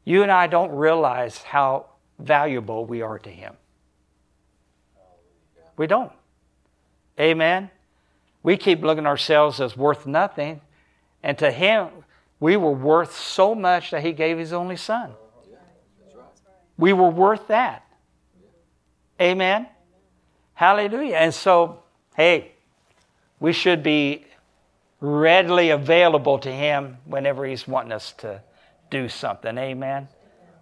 [0.05, 1.87] You and I don't realize how
[2.19, 3.53] valuable we are to Him.
[5.75, 6.13] We don't.
[7.19, 7.69] Amen.
[8.43, 10.61] We keep looking ourselves as worth nothing,
[11.23, 11.89] and to Him,
[12.39, 15.11] we were worth so much that He gave His only Son.
[16.77, 17.83] We were worth that.
[19.19, 19.67] Amen.
[20.53, 21.15] Hallelujah.
[21.15, 21.79] And so,
[22.15, 22.51] hey,
[23.39, 24.25] we should be
[25.01, 28.41] readily available to Him whenever He's wanting us to
[28.91, 29.57] do something.
[29.57, 30.07] Amen.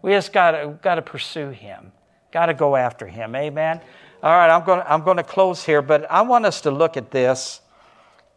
[0.02, 0.52] We just got
[0.84, 1.92] to pursue Him.
[2.32, 3.36] Got to go after Him.
[3.36, 3.82] Amen.
[4.24, 6.72] All right, I'm going to, I'm going to close here, but I want us to
[6.72, 7.62] look at this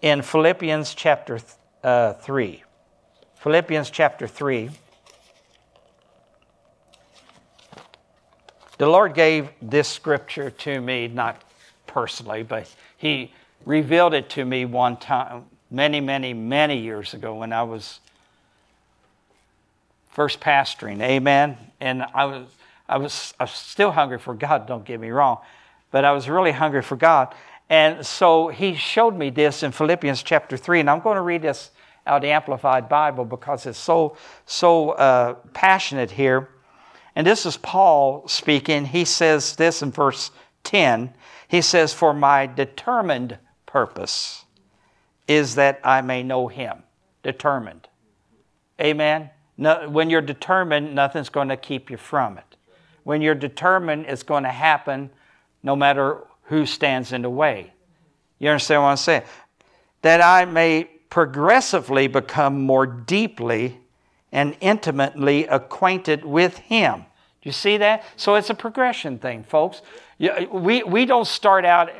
[0.02, 1.40] in Philippians chapter
[1.82, 2.62] uh, 3.
[3.36, 4.70] Philippians chapter 3.
[8.78, 11.42] The Lord gave this scripture to me, not
[11.86, 13.32] personally, but He
[13.64, 17.98] revealed it to me one time, many, many, many years ago when I was
[20.10, 21.02] first pastoring.
[21.02, 21.58] Amen.
[21.80, 22.46] And I was,
[22.88, 25.38] I was, I was still hungry for God, don't get me wrong,
[25.90, 27.34] but I was really hungry for God.
[27.70, 31.42] And so he showed me this in Philippians chapter 3, and I'm going to read
[31.42, 31.70] this
[32.06, 36.48] out the Amplified Bible because it's so, so uh, passionate here.
[37.14, 38.86] And this is Paul speaking.
[38.86, 40.30] He says this in verse
[40.64, 41.12] 10.
[41.48, 44.44] He says, For my determined purpose
[45.26, 46.84] is that I may know him.
[47.22, 47.88] Determined.
[48.80, 49.30] Amen.
[49.56, 52.56] No, when you're determined, nothing's going to keep you from it.
[53.02, 55.10] When you're determined, it's going to happen
[55.62, 57.72] no matter who stands in the way.
[58.38, 59.22] You understand what I'm saying?
[60.02, 63.80] That I may progressively become more deeply
[64.32, 67.00] and intimately acquainted with Him.
[67.42, 68.04] Do you see that?
[68.16, 69.82] So it's a progression thing, folks.
[70.18, 71.90] We, we don't start out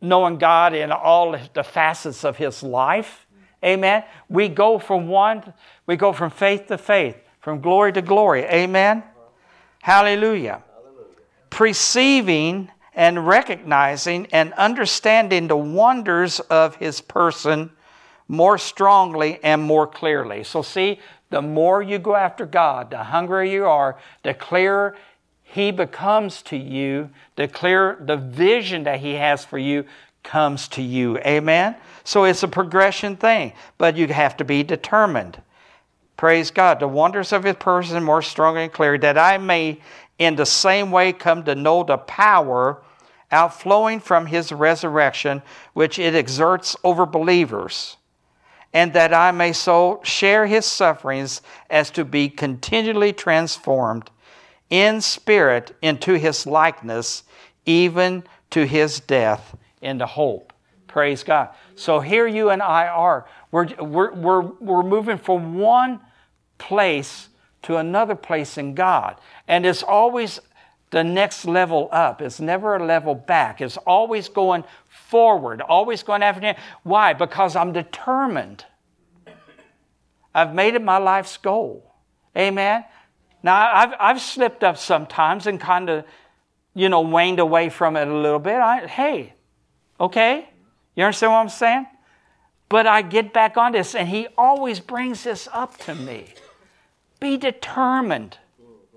[0.00, 3.26] knowing God in all the facets of His life.
[3.64, 4.04] Amen.
[4.28, 5.52] We go from one,
[5.86, 8.42] we go from faith to faith, from glory to glory.
[8.42, 9.04] Amen.
[9.80, 10.62] Hallelujah.
[10.74, 11.16] Hallelujah.
[11.50, 17.70] Perceiving and recognizing and understanding the wonders of his person
[18.28, 20.44] more strongly and more clearly.
[20.44, 21.00] So, see,
[21.30, 24.96] the more you go after God, the hungrier you are, the clearer
[25.42, 29.84] he becomes to you, the clearer the vision that he has for you
[30.22, 31.18] comes to you.
[31.18, 31.76] Amen?
[32.04, 35.40] So it's a progression thing, but you have to be determined.
[36.16, 36.80] Praise God.
[36.80, 39.80] The wonders of his person more strongly and clear, that I may
[40.24, 42.82] in the same way come to know the power
[43.30, 47.96] outflowing from his resurrection, which it exerts over believers,
[48.72, 54.10] and that I may so share his sufferings as to be continually transformed
[54.68, 57.24] in spirit into his likeness,
[57.66, 60.52] even to his death into hope.
[60.86, 61.50] Praise God.
[61.74, 63.26] So here you and I are.
[63.50, 66.00] We're, we're, we're, we're moving from one
[66.58, 67.28] place
[67.62, 69.20] to another place in God.
[69.48, 70.40] And it's always
[70.90, 72.20] the next level up.
[72.20, 73.60] It's never a level back.
[73.60, 76.54] It's always going forward, always going after.
[76.82, 77.14] Why?
[77.14, 78.64] Because I'm determined.
[80.34, 81.94] I've made it my life's goal.
[82.36, 82.84] Amen.
[83.42, 86.04] Now, I've, I've slipped up sometimes and kind of,
[86.74, 88.56] you know, waned away from it a little bit.
[88.56, 89.34] I, hey,
[89.98, 90.48] okay?
[90.94, 91.86] You understand what I'm saying?
[92.68, 96.34] But I get back on this, and He always brings this up to me.
[97.22, 98.36] Be determined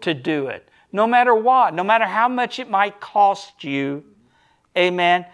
[0.02, 4.04] to do it, no matter what, no matter how much it might cost you.
[4.76, 5.28] Amen.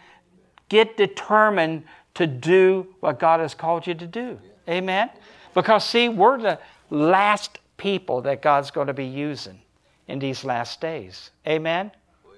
[0.68, 4.38] Get determined to do what God has called you to do.
[4.68, 5.10] Amen.
[5.54, 9.62] Because, see, we're the last people that God's going to be using
[10.10, 11.32] in these last days.
[11.48, 11.92] Amen?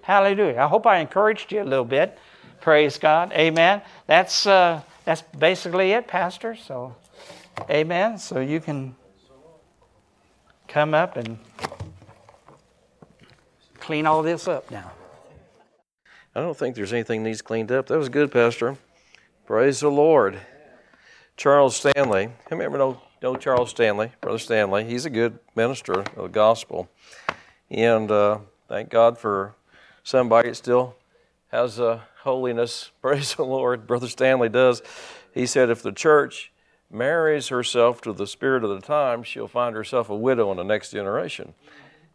[0.04, 0.60] Hallelujah.
[0.60, 2.20] I hope I encouraged you a little bit.
[2.62, 3.32] Praise God.
[3.34, 3.82] Amen.
[4.06, 6.56] That's, uh, that's basically it, Pastor.
[6.56, 6.96] So,
[7.72, 8.20] amen.
[8.20, 8.96] So you can
[10.74, 11.38] come up and
[13.80, 14.92] clean all this up now.
[16.34, 17.86] I don't think there's anything needs cleaned up.
[17.86, 18.76] That was good, Pastor.
[19.46, 20.40] Praise the Lord.
[21.38, 22.30] Charles Stanley.
[22.50, 24.86] How many ever know, Charles Stanley, Brother Stanley?
[24.86, 26.90] He's a good minister of the gospel.
[27.70, 29.54] And uh, thank God for
[30.04, 30.96] somebody that still
[31.50, 32.90] has a holiness.
[33.04, 33.86] Praise the Lord.
[33.86, 34.82] Brother Stanley does.
[35.36, 36.52] He said if the church
[36.94, 40.64] marries herself to the spirit of the time, she'll find herself a widow in the
[40.64, 41.54] next generation.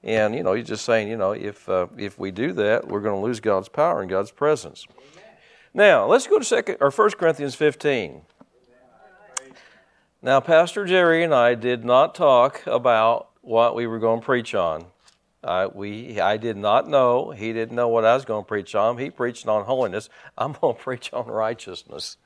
[0.02, 3.00] And you know, he's just saying, you know, if uh, if we do that, we're
[3.00, 4.86] going to lose God's power and God's presence.
[5.74, 8.22] Now, let's go to second or First Corinthians 15.
[10.20, 14.54] Now, Pastor Jerry and I did not talk about what we were going to preach
[14.54, 14.86] on.
[15.44, 17.30] I, we, I did not know.
[17.30, 18.98] He didn't know what I was going to preach on.
[18.98, 20.08] He preached on holiness.
[20.36, 22.16] I'm going to preach on righteousness.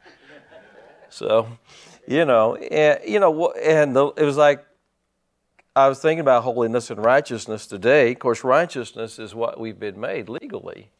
[1.10, 1.58] So,
[2.06, 4.64] you know, and, you know, and the, it was like
[5.74, 8.12] I was thinking about holiness and righteousness today.
[8.12, 10.90] Of course, righteousness is what we've been made legally.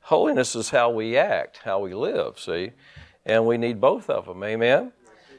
[0.00, 2.72] Holiness is how we act, how we live, see?
[3.26, 4.42] And we need both of them.
[4.42, 4.92] Amen?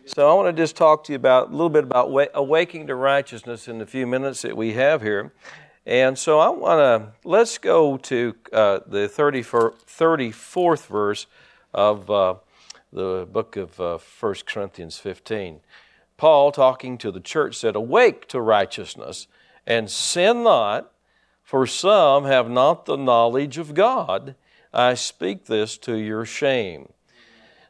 [0.05, 2.95] So I want to just talk to you about a little bit about awakening to
[2.95, 5.33] righteousness in the few minutes that we have here.
[5.87, 11.25] And so I want to, let's go to uh, the 34th verse
[11.73, 12.35] of uh,
[12.91, 15.59] the book of uh, 1 Corinthians 15.
[16.17, 19.27] Paul, talking to the church, said, Awake to righteousness
[19.65, 20.91] and sin not,
[21.43, 24.35] for some have not the knowledge of God.
[24.73, 26.91] I speak this to your shame.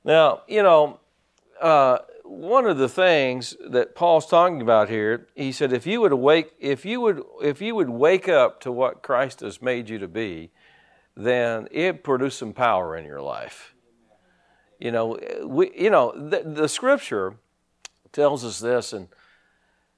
[0.03, 0.99] Now, you know,
[1.61, 6.11] uh, one of the things that Paul's talking about here, he said, if you would
[6.11, 9.99] awake, if you would, if you would wake up to what Christ has made you
[9.99, 10.51] to be,
[11.15, 13.73] then it produce some power in your life.
[14.79, 17.35] You know, we, you know, the, the Scripture
[18.13, 19.09] tells us this, and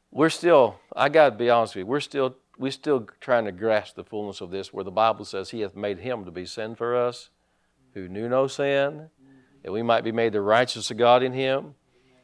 [0.10, 3.52] we're still, I got to be honest with you, we're still, we're still trying to
[3.52, 6.46] grasp the fullness of this, where the Bible says He hath made Him to be
[6.46, 7.30] sin for us,
[7.94, 9.10] who knew no sin,
[9.64, 11.76] that we might be made the righteousness of God in Him.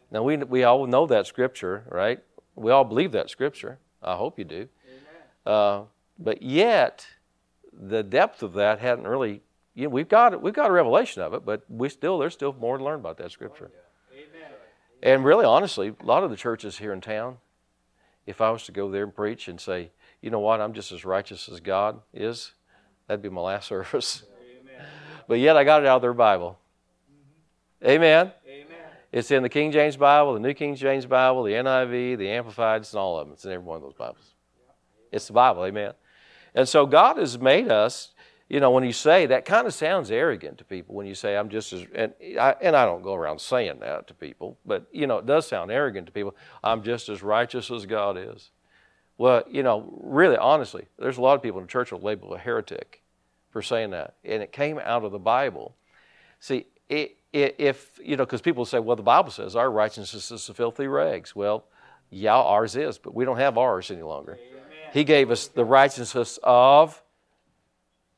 [0.09, 2.19] Now, we, we all know that Scripture, right?
[2.55, 3.77] We all believe that Scripture.
[4.01, 4.67] I hope you do.
[5.45, 5.83] Uh,
[6.17, 7.05] but yet,
[7.71, 9.41] the depth of that hadn't really,
[9.77, 12.51] you know, we've got, we've got a revelation of it, but we still, there's still
[12.51, 13.69] more to learn about that Scripture.
[14.11, 14.51] Amen.
[15.03, 17.37] And really, honestly, a lot of the churches here in town,
[18.25, 20.91] if I was to go there and preach and say, you know what, I'm just
[20.91, 22.53] as righteous as God is,
[23.05, 24.23] that'd be my last service.
[24.63, 24.83] Amen.
[25.27, 26.57] But yet I got it out of their Bible.
[27.83, 27.87] Mm-hmm.
[27.87, 28.31] Amen.
[28.47, 28.77] Amen.
[29.11, 32.81] It's in the King James Bible, the New King James Bible, the NIV, the Amplified,
[32.81, 33.33] it's in all of them.
[33.33, 34.33] It's in every one of those Bibles.
[35.11, 35.93] It's the Bible, amen.
[36.55, 38.13] And so God has made us
[38.49, 41.35] you know, when you say that kind of sounds arrogant to people when you say,
[41.35, 44.87] I'm just as, and I, and I don't go around saying that to people, but,
[44.91, 46.35] you know, it does sound arrogant to people.
[46.63, 48.51] I'm just as righteous as God is.
[49.17, 52.33] Well, you know, really, honestly, there's a lot of people in the church will label
[52.35, 53.01] a heretic
[53.49, 54.15] for saying that.
[54.23, 55.75] And it came out of the Bible.
[56.39, 60.31] See, it, it, if, you know, because people say, well, the Bible says our righteousness
[60.31, 61.35] is the filthy rags.
[61.35, 61.65] Well,
[62.09, 64.37] yeah, ours is, but we don't have ours any longer.
[64.39, 64.63] Amen.
[64.93, 67.01] He gave us the righteousness of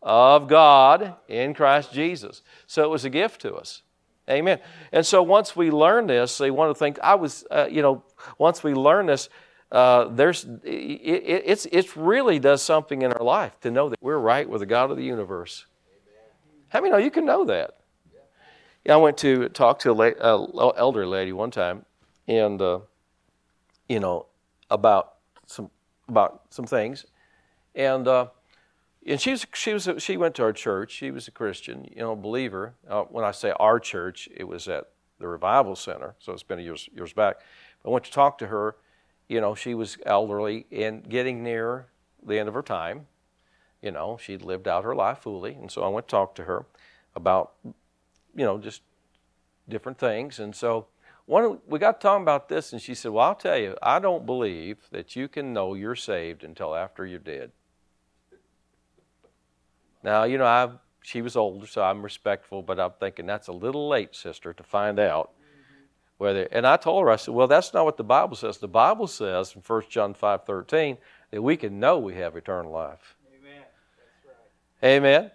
[0.01, 2.41] of God in Christ Jesus.
[2.67, 3.81] So it was a gift to us.
[4.29, 4.59] Amen.
[4.91, 7.81] And so once we learn this, see, one of the things I was, uh, you
[7.81, 8.03] know,
[8.37, 9.27] once we learn this,
[9.71, 13.99] uh, there's, it, it, it's, it really does something in our life to know that
[14.01, 15.65] we're right with the God of the universe.
[16.69, 17.79] How many know you can know that?
[18.85, 21.85] Yeah, I went to talk to a uh, elder lady one time,
[22.27, 22.79] and uh,
[23.87, 24.27] you know
[24.69, 25.69] about some
[26.07, 27.05] about some things,
[27.75, 28.27] and uh,
[29.09, 30.91] and she was, she was she went to our church.
[30.91, 32.75] She was a Christian, you know, believer.
[32.87, 36.59] Uh, when I say our church, it was at the Revival Center, so it's been
[36.59, 37.37] years years back.
[37.83, 38.75] I went to talk to her.
[39.27, 41.87] You know, she was elderly and getting near
[42.23, 43.07] the end of her time.
[43.81, 46.43] You know, she'd lived out her life fully, and so I went to talk to
[46.43, 46.65] her
[47.15, 48.81] about, you know, just
[49.67, 50.39] different things.
[50.39, 50.87] And so
[51.25, 54.25] one, we got talking about this, and she said, "Well, I'll tell you, I don't
[54.25, 57.51] believe that you can know you're saved until after you're dead."
[60.03, 60.69] Now, you know, I
[61.01, 64.63] she was older, so I'm respectful, but I'm thinking that's a little late, sister, to
[64.63, 65.83] find out mm-hmm.
[66.17, 66.43] whether.
[66.51, 68.57] And I told her, I said, well, that's not what the Bible says.
[68.57, 70.97] The Bible says in 1 John 5 13
[71.31, 73.15] that we can know we have eternal life.
[73.39, 73.63] Amen.
[74.81, 74.89] Right.
[74.89, 75.31] Amen.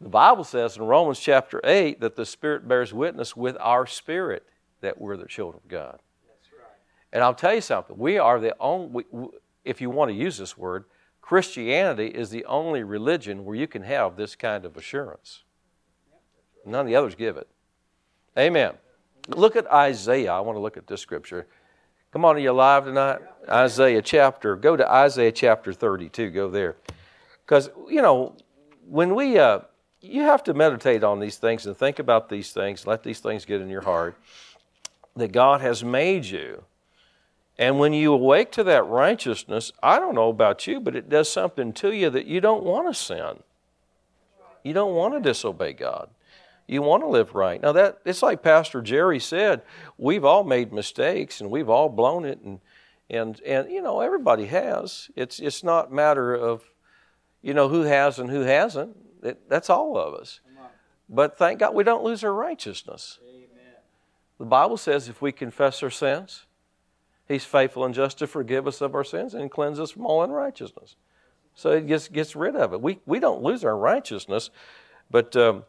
[0.00, 4.46] The Bible says in Romans chapter 8 that the Spirit bears witness with our spirit
[4.82, 6.00] that we're the children of God.
[6.28, 6.70] That's right.
[7.12, 7.96] And I'll tell you something.
[7.96, 9.06] We are the only,
[9.64, 10.84] if you want to use this word,
[11.26, 15.42] Christianity is the only religion where you can have this kind of assurance.
[16.64, 17.48] None of the others give it.
[18.38, 18.74] Amen.
[19.28, 20.32] Look at Isaiah.
[20.32, 21.48] I want to look at this scripture.
[22.12, 23.22] Come on, are you alive tonight?
[23.48, 24.54] Isaiah chapter.
[24.54, 26.30] Go to Isaiah chapter 32.
[26.30, 26.76] Go there.
[27.44, 28.36] Because, you know,
[28.88, 29.62] when we, uh,
[30.00, 33.44] you have to meditate on these things and think about these things, let these things
[33.44, 34.16] get in your heart,
[35.16, 36.62] that God has made you.
[37.58, 41.30] And when you awake to that righteousness, I don't know about you, but it does
[41.30, 43.42] something to you that you don't want to sin.
[44.62, 46.10] You don't want to disobey God.
[46.66, 47.62] You want to live right.
[47.62, 49.62] Now that it's like Pastor Jerry said,
[49.96, 52.60] we've all made mistakes and we've all blown it and
[53.08, 55.08] and and you know everybody has.
[55.14, 56.64] It's it's not matter of
[57.40, 58.96] you know who has and who hasn't.
[59.22, 60.40] It, that's all of us.
[61.08, 63.20] But thank God we don't lose our righteousness.
[63.28, 63.74] Amen.
[64.38, 66.45] The Bible says if we confess our sins,
[67.28, 70.22] He's faithful and just to forgive us of our sins and cleanse us from all
[70.22, 70.96] unrighteousness.
[71.54, 72.80] So it gets, gets rid of it.
[72.80, 74.50] We, we don't lose our righteousness,
[75.10, 75.64] but, um,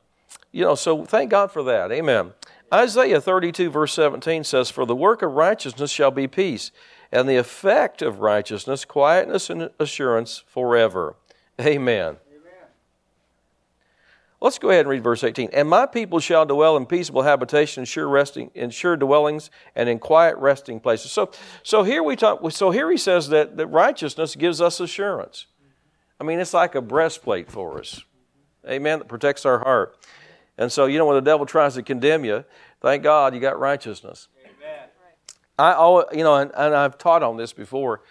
[0.51, 1.91] you know, so thank God for that.
[1.91, 2.33] Amen.
[2.73, 6.71] Isaiah 32, verse 17 says, For the work of righteousness shall be peace,
[7.11, 11.15] and the effect of righteousness, quietness and assurance forever.
[11.59, 12.17] Amen.
[14.39, 15.49] Let's go ahead and read verse 18.
[15.51, 19.97] And my people shall dwell in peaceable habitation, sure resting, in sure dwellings, and in
[19.97, 21.11] quiet resting places.
[21.11, 21.31] So,
[21.63, 22.51] so here we talk.
[22.51, 25.47] So here he says that, that righteousness gives us assurance.
[26.19, 28.03] I mean, it's like a breastplate for us.
[28.67, 28.99] Amen.
[28.99, 29.97] That protects our heart.
[30.57, 32.43] And so, you know, when the devil tries to condemn you,
[32.81, 34.27] thank God you got righteousness.
[34.43, 34.89] Amen.
[35.57, 38.01] I always, you know, and, and I've taught on this before,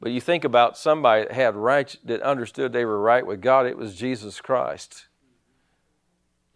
[0.00, 3.66] but you think about somebody that had right, that understood they were right with God.
[3.66, 5.06] It was Jesus Christ.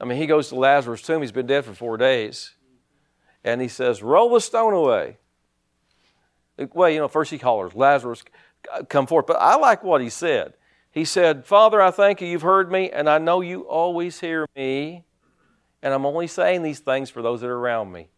[0.00, 1.22] I mean, he goes to Lazarus' tomb.
[1.22, 2.54] He's been dead for four days.
[3.44, 5.18] And he says, Roll the stone away.
[6.72, 8.24] Well, you know, first he hollers, Lazarus,
[8.88, 9.26] come forth.
[9.26, 10.54] But I like what he said.
[10.90, 14.46] He said, Father, I thank you, you've heard me, and I know you always hear
[14.56, 15.04] me.
[15.82, 18.08] And I'm only saying these things for those that are around me.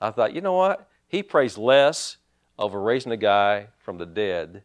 [0.00, 0.88] I thought, you know what?
[1.08, 2.18] He prays less
[2.58, 4.62] over raising a guy from the dead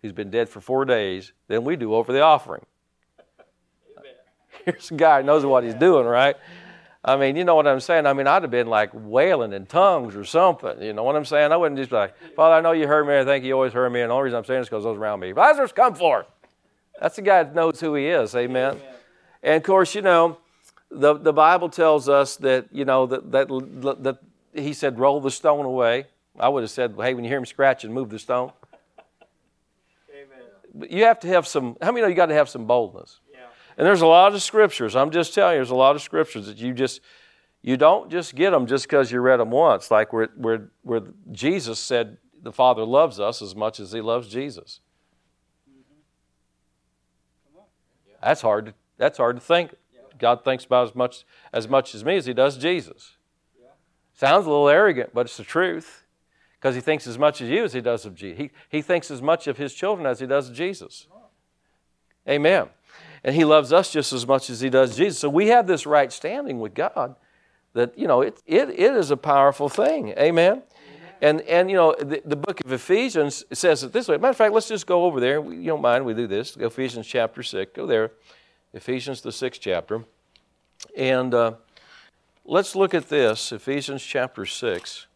[0.00, 2.64] who's been dead for four days than we do over the offering.
[4.64, 6.36] Here's a guy who knows what he's doing, right?
[7.04, 8.06] I mean, you know what I'm saying?
[8.06, 10.80] I mean, I'd have been like wailing in tongues or something.
[10.80, 11.50] You know what I'm saying?
[11.50, 13.18] I wouldn't just be like, Father, I know you heard me.
[13.18, 14.02] I think you always heard me.
[14.02, 15.32] And the only reason I'm saying this is because those around me.
[15.32, 16.26] Lazarus, come forth.
[17.00, 18.36] That's the guy that knows who he is.
[18.36, 18.74] Amen.
[18.74, 18.82] Amen.
[19.42, 20.38] And of course, you know,
[20.90, 23.48] the, the Bible tells us that, you know, that, that,
[24.04, 24.18] that
[24.54, 26.06] he said, roll the stone away.
[26.38, 28.52] I would have said, hey, when you hear him scratching, move the stone.
[30.10, 30.44] Amen.
[30.72, 33.18] But you have to have some, how many know you got to have some boldness?
[33.76, 34.94] And there's a lot of scriptures.
[34.94, 37.00] I'm just telling you, there's a lot of scriptures that you just
[37.62, 39.90] you don't just get them just because you read them once.
[39.90, 44.28] Like where, where, where Jesus said the Father loves us as much as He loves
[44.28, 44.80] Jesus.
[48.20, 48.66] That's hard.
[48.66, 49.74] To, that's hard to think.
[50.18, 53.16] God thinks about as much as much as me as He does Jesus.
[54.14, 56.04] Sounds a little arrogant, but it's the truth.
[56.60, 58.38] Because He thinks as much of you as He does of Jesus.
[58.38, 61.06] He, he thinks as much of His children as He does of Jesus.
[62.28, 62.68] Amen
[63.24, 65.18] and He loves us just as much as He does Jesus.
[65.18, 67.16] So we have this right standing with God
[67.74, 70.10] that, you know, it, it, it is a powerful thing.
[70.18, 70.62] Amen?
[71.20, 74.16] And, and you know, the, the book of Ephesians says it this way.
[74.16, 75.40] Matter of fact, let's just go over there.
[75.40, 76.56] You don't mind, we do this.
[76.56, 77.72] Ephesians chapter 6.
[77.74, 78.10] Go there.
[78.74, 80.04] Ephesians, the sixth chapter.
[80.96, 81.52] And uh,
[82.44, 85.06] let's look at this Ephesians chapter 6.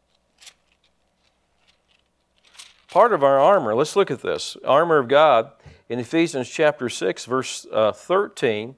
[2.88, 5.50] Part of our armor, let's look at this armor of God
[5.88, 8.76] in Ephesians chapter 6, verse uh, 13,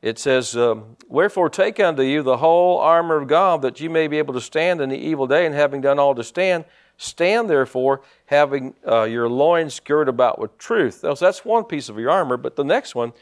[0.00, 4.08] it says, um, Wherefore take unto you the whole armor of God, that you may
[4.08, 6.64] be able to stand in the evil day, and having done all to stand,
[6.98, 11.00] stand therefore, having uh, your loins girded about with truth.
[11.00, 13.12] So that's one piece of your armor, but the next one,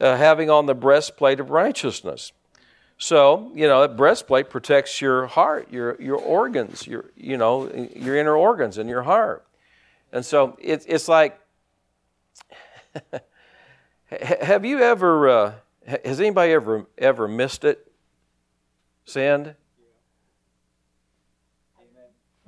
[0.00, 2.32] uh, having on the breastplate of righteousness.
[2.98, 8.16] So, you know, that breastplate protects your heart, your, your organs, your, you know, your
[8.16, 9.44] inner organs and your heart.
[10.12, 11.38] And so it, it's like
[14.40, 15.52] Have you ever, uh,
[16.04, 17.90] has anybody ever, ever missed it?
[19.04, 19.54] Sinned?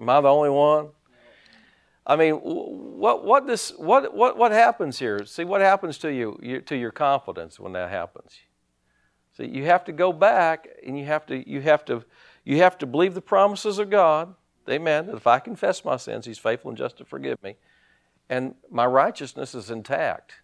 [0.01, 0.89] Am I the only one?
[2.07, 5.27] I mean, what, what, this, what, what, what happens here?
[5.27, 8.33] See, what happens to you, you, to your confidence when that happens?
[9.37, 12.05] See, you have to go back and you have to, you have to,
[12.45, 14.35] you have to believe the promises of God.
[14.71, 15.07] Amen.
[15.07, 17.57] That if I confess my sins, He's faithful and just to forgive me.
[18.29, 20.35] And my righteousness is intact.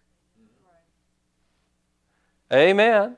[2.51, 2.93] Amen.
[2.93, 3.17] Amen.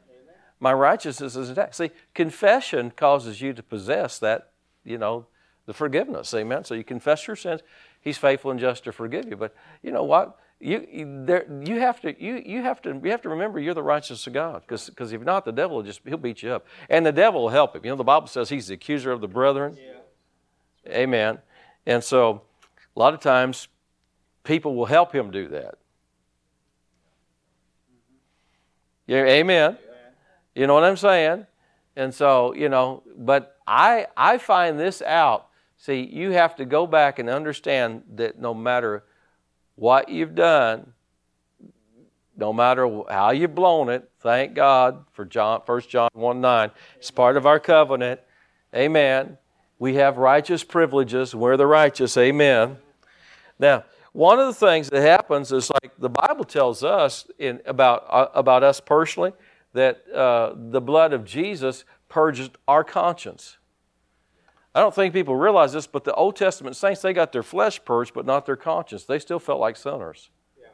[0.59, 1.75] My righteousness is intact.
[1.75, 4.51] See, confession causes you to possess that,
[4.83, 5.27] you know,
[5.65, 6.33] the forgiveness.
[6.33, 6.63] Amen.
[6.63, 7.61] So you confess your sins.
[8.01, 9.35] He's faithful and just to forgive you.
[9.35, 9.53] But
[9.83, 10.39] you know what?
[10.59, 13.75] You, you, there, you have to you, you have to you have to remember you're
[13.75, 16.51] the righteousness of God because because if not the devil will just he'll beat you
[16.51, 19.11] up and the devil will help him you know the Bible says he's the accuser
[19.11, 20.91] of the brethren yeah.
[20.91, 21.37] Amen
[21.85, 22.41] and so
[22.95, 23.67] a lot of times
[24.47, 25.75] people will help him do that
[29.05, 29.77] yeah amen
[30.55, 31.45] you know what I'm saying
[31.95, 36.87] and so you know but I I find this out see you have to go
[36.87, 39.03] back and understand that no matter
[39.77, 40.91] what you've done,
[42.35, 46.71] no matter how you've blown it, thank God for John, 1 John 1 9.
[46.97, 48.19] It's part of our covenant.
[48.75, 49.37] Amen.
[49.79, 51.33] We have righteous privileges.
[51.33, 52.17] We're the righteous.
[52.17, 52.77] Amen.
[53.59, 53.85] Now,
[54.17, 58.29] one of the things that happens is like the Bible tells us in, about, uh,
[58.33, 59.31] about us personally
[59.73, 63.57] that uh, the blood of Jesus purges our conscience.
[64.73, 67.79] I don't think people realize this, but the Old Testament saints, they got their flesh
[67.85, 69.03] purged, but not their conscience.
[69.03, 70.31] They still felt like sinners.
[70.59, 70.69] Yeah.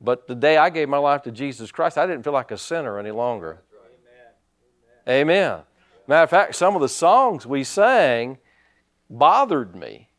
[0.00, 2.58] But the day I gave my life to Jesus Christ, I didn't feel like a
[2.58, 3.62] sinner any longer.
[5.06, 5.08] Right.
[5.08, 5.30] Amen.
[5.30, 5.60] Amen.
[6.08, 8.38] Matter of fact, some of the songs we sang
[9.08, 10.09] bothered me.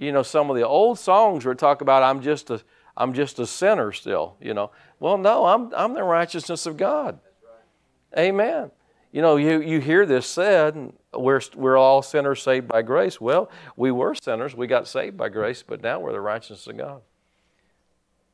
[0.00, 2.62] You know, some of the old songs where talk about I'm just a
[2.96, 4.70] I'm just a sinner still, you know.
[4.98, 7.18] Well, no, I'm I'm the righteousness of God.
[8.14, 8.22] Right.
[8.24, 8.70] Amen.
[9.12, 13.20] You know, you, you hear this said, we're, we're all sinners saved by grace.
[13.20, 14.54] Well, we were sinners.
[14.54, 17.02] We got saved by grace, but now we're the righteousness of God.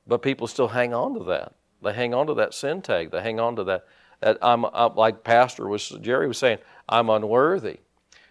[0.07, 1.55] But people still hang on to that.
[1.83, 3.11] They hang on to that sin tag.
[3.11, 3.87] They hang on to that.
[4.21, 6.59] that I'm, I'm like Pastor was Jerry was saying,
[6.89, 7.79] I'm unworthy.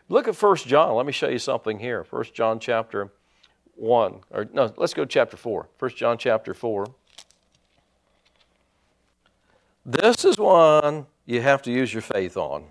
[0.07, 0.95] Look at 1 John.
[0.95, 2.05] Let me show you something here.
[2.07, 3.11] 1 John chapter
[3.76, 4.19] 1.
[4.32, 5.67] Or no, let's go to chapter 4.
[5.78, 6.88] 1 John chapter 4.
[9.86, 12.65] This is one you have to use your faith on.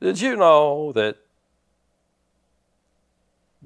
[0.00, 1.18] Did you know that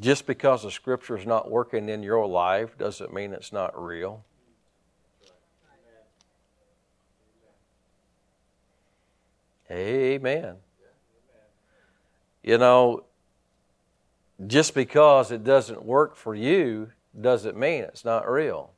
[0.01, 4.25] just because the scripture is not working in your life doesn't mean it's not real?
[9.71, 10.57] Amen.
[12.43, 13.05] You know,
[14.47, 18.73] just because it doesn't work for you doesn't mean it's not real.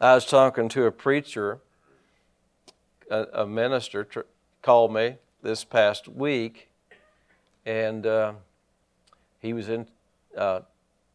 [0.00, 1.60] I was talking to a preacher,
[3.10, 4.20] a, a minister, tr-
[4.62, 6.70] called me this past week,
[7.66, 8.32] and uh,
[9.40, 9.88] he was in
[10.36, 10.60] uh,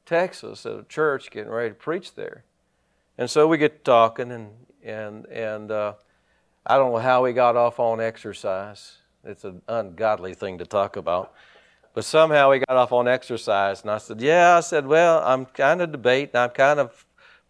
[0.05, 2.43] Texas at a church getting ready to preach there.
[3.17, 4.51] And so we get talking, and
[4.83, 5.93] and and uh,
[6.65, 8.97] I don't know how we got off on exercise.
[9.25, 11.33] It's an ungodly thing to talk about,
[11.93, 15.45] but somehow we got off on exercise, and I said, "Yeah," I said, "Well, I'm
[15.45, 16.35] kind of debating.
[16.35, 17.05] I'm kind of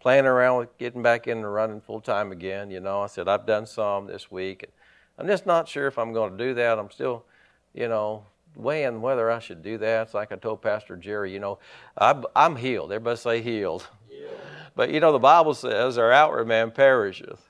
[0.05, 2.69] playing around with getting back into running full time again.
[2.69, 4.69] You know, I said I've done some this week.
[5.17, 6.77] I'm just not sure if I'm going to do that.
[6.77, 7.25] I'm still,
[7.73, 8.23] you know,
[8.55, 10.03] weighing whether I should do that.
[10.03, 11.57] It's like I told Pastor Jerry, you know,
[11.97, 12.91] I'm, I'm healed.
[12.91, 13.87] Everybody say healed.
[14.11, 14.27] Yeah.
[14.75, 17.49] But you know, the Bible says our outward man perisheth.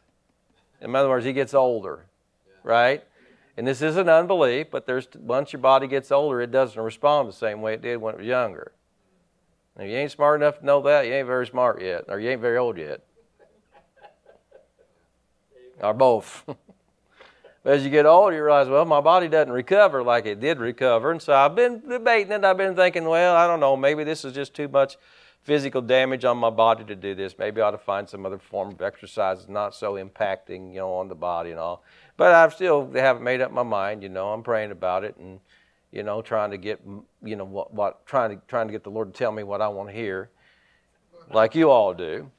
[0.80, 2.06] In other words, he gets older,
[2.48, 2.54] yeah.
[2.64, 3.04] right?
[3.58, 7.34] And this isn't unbelief, but there's once your body gets older, it doesn't respond the
[7.34, 8.74] same way it did when it was younger.
[9.78, 12.30] If you ain't smart enough to know that, you ain't very smart yet, or you
[12.30, 13.02] ain't very old yet.
[15.82, 16.44] or both.
[16.48, 16.58] but
[17.74, 21.12] As you get older, you realize, well, my body doesn't recover like it did recover.
[21.12, 22.46] And so I've been debating it.
[22.46, 24.98] I've been thinking, well, I don't know, maybe this is just too much
[25.46, 27.38] physical damage on my body to do this.
[27.38, 30.80] Maybe I ought to find some other form of exercise that's not so impacting, you
[30.80, 31.84] know, on the body and all.
[32.18, 34.30] But I still haven't made up my mind, you know.
[34.30, 35.40] I'm praying about it and,
[35.92, 36.82] you know, trying to get,
[37.24, 39.62] you know, what, what trying to trying to get the Lord to tell me what
[39.62, 40.30] I want to hear,
[41.34, 42.32] like you all do.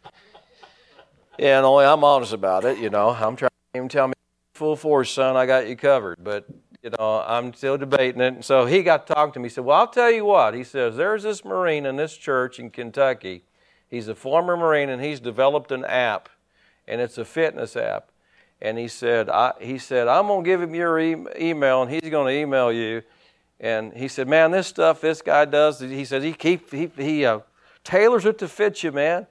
[1.38, 3.10] And only I'm honest about it, you know.
[3.10, 4.14] I'm trying to tell me
[4.54, 6.24] full force, son, I got you covered.
[6.24, 6.46] But,
[6.82, 8.34] you know, I'm still debating it.
[8.34, 9.46] And so he got talking to me.
[9.46, 10.54] He said, Well, I'll tell you what.
[10.54, 13.44] He says, There's this Marine in this church in Kentucky.
[13.88, 16.28] He's a former Marine and he's developed an app,
[16.88, 18.10] and it's a fitness app.
[18.60, 21.90] And he said, I, he said, I'm going to give him your e- email and
[21.90, 23.02] he's going to email you.
[23.60, 27.24] And he said, Man, this stuff this guy does, he said, he, keep, he, he
[27.24, 27.40] uh,
[27.84, 29.26] tailors it to fit you, man.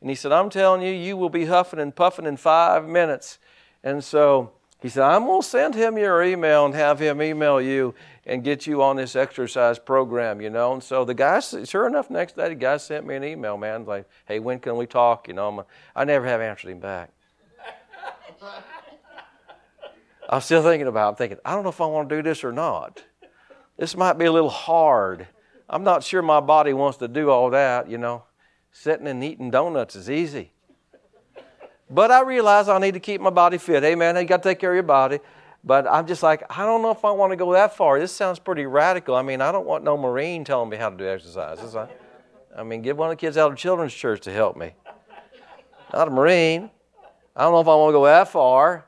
[0.00, 3.38] And he said, I'm telling you, you will be huffing and puffing in five minutes.
[3.84, 7.60] And so he said, I'm going to send him your email and have him email
[7.60, 10.72] you and get you on this exercise program, you know.
[10.72, 13.84] And so the guy, sure enough, next day the guy sent me an email, man,
[13.84, 15.28] like, hey, when can we talk?
[15.28, 17.10] You know, I never have answered him back.
[20.28, 21.08] I'm still thinking about it.
[21.10, 23.02] I'm thinking, I don't know if I want to do this or not.
[23.76, 25.26] This might be a little hard.
[25.68, 28.24] I'm not sure my body wants to do all that, you know.
[28.72, 30.52] Sitting and eating donuts is easy.
[31.88, 33.82] But I realize I need to keep my body fit.
[33.82, 34.16] Amen.
[34.16, 35.18] You got to take care of your body.
[35.64, 37.98] But I'm just like, I don't know if I want to go that far.
[37.98, 39.16] This sounds pretty radical.
[39.16, 41.74] I mean, I don't want no Marine telling me how to do exercises.
[41.74, 41.90] Like,
[42.56, 44.72] I mean, get one of the kids out of children's church to help me.
[45.92, 46.70] Not a Marine.
[47.34, 48.86] I don't know if I want to go that far.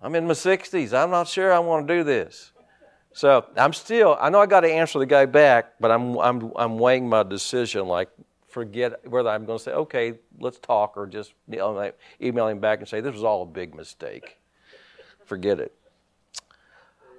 [0.00, 0.92] I'm in my 60s.
[0.92, 2.52] I'm not sure I want to do this.
[3.12, 6.52] So I'm still, I know I got to answer the guy back, but I'm, I'm,
[6.54, 8.08] I'm weighing my decision like,
[8.48, 12.88] forget whether I'm going to say, okay, let's talk, or just email him back and
[12.88, 14.38] say, this was all a big mistake.
[15.24, 15.74] Forget it.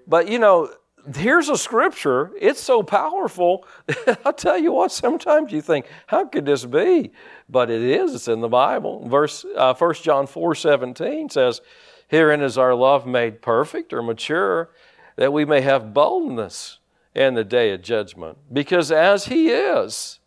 [0.07, 0.73] But you know,
[1.15, 2.31] here's a scripture.
[2.39, 3.65] It's so powerful.
[4.25, 7.11] I'll tell you what, sometimes you think, how could this be?
[7.47, 8.13] But it is.
[8.13, 9.07] It's in the Bible.
[9.07, 11.61] Verse uh, 1 John 4 17 says,
[12.07, 14.71] Herein is our love made perfect or mature,
[15.15, 16.79] that we may have boldness
[17.13, 18.37] in the day of judgment.
[18.51, 20.19] Because as He is,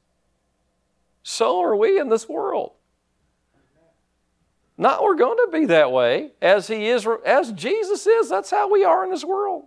[1.23, 2.73] so are we in this world.
[4.79, 6.33] Not we're going to be that way.
[6.41, 9.66] As He is, as Jesus is, that's how we are in this world.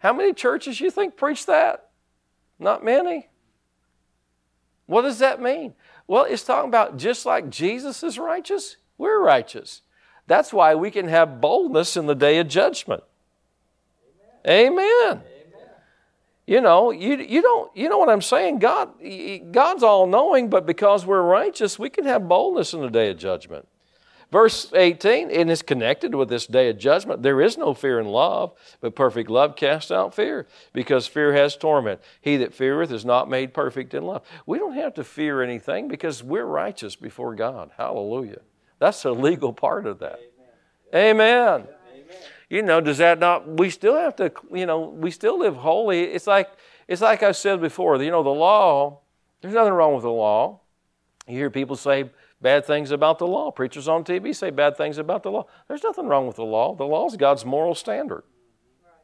[0.00, 1.88] How many churches you think preach that?
[2.58, 3.28] Not many.
[4.86, 5.74] What does that mean?
[6.06, 9.82] Well, it's talking about just like Jesus is righteous, we're righteous.
[10.26, 13.02] That's why we can have boldness in the day of judgment.
[14.46, 14.78] Amen.
[14.78, 15.22] Amen.
[16.46, 18.58] You know, you, you don't you know what I'm saying?
[18.58, 18.90] God
[19.52, 23.18] God's all knowing, but because we're righteous, we can have boldness in the day of
[23.18, 23.68] judgment.
[24.30, 27.22] Verse 18, and it's connected with this day of judgment.
[27.22, 31.56] There is no fear in love, but perfect love casts out fear, because fear has
[31.56, 32.00] torment.
[32.20, 34.22] He that feareth is not made perfect in love.
[34.46, 37.72] We don't have to fear anything because we're righteous before God.
[37.76, 38.40] Hallelujah.
[38.78, 40.20] That's a legal part of that.
[40.94, 41.66] Amen.
[41.66, 41.68] Amen.
[42.48, 46.02] You know, does that not we still have to, you know, we still live holy.
[46.02, 46.50] It's like
[46.88, 49.00] it's like I said before, you know, the law,
[49.40, 50.60] there's nothing wrong with the law.
[51.28, 52.10] You hear people say,
[52.40, 53.50] bad things about the law.
[53.50, 55.46] Preachers on TV say bad things about the law.
[55.68, 56.74] There's nothing wrong with the law.
[56.74, 58.24] The law is God's moral standard.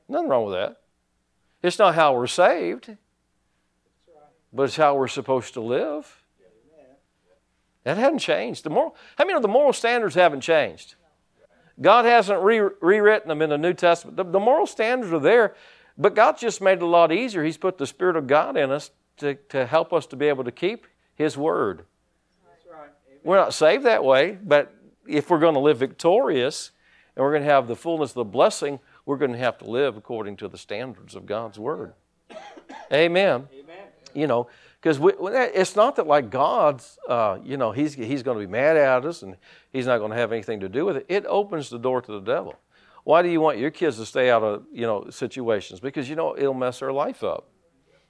[0.08, 0.80] Nothing wrong with that.
[1.62, 2.96] It's not how we're saved,
[4.52, 6.22] but it's how we're supposed to live.
[7.84, 8.64] That hasn't changed.
[8.64, 10.96] The moral, how many of the moral standards haven't changed?
[11.80, 14.16] God hasn't re- rewritten them in the New Testament.
[14.16, 15.54] The, the moral standards are there,
[15.96, 17.44] but God's just made it a lot easier.
[17.44, 20.44] He's put the Spirit of God in us to, to help us to be able
[20.44, 21.84] to keep His Word.
[23.26, 24.72] We're not saved that way, but
[25.04, 26.70] if we're going to live victorious
[27.16, 29.64] and we're going to have the fullness of the blessing, we're going to have to
[29.64, 31.94] live according to the standards of God's Word.
[32.92, 33.48] Amen.
[33.52, 33.86] Amen.
[34.14, 34.46] You know,
[34.80, 38.76] because it's not that like God's, uh, you know, he's, he's going to be mad
[38.76, 39.36] at us and
[39.72, 41.06] he's not going to have anything to do with it.
[41.08, 42.54] It opens the door to the devil.
[43.02, 45.80] Why do you want your kids to stay out of, you know, situations?
[45.80, 47.48] Because you know it'll mess their life up.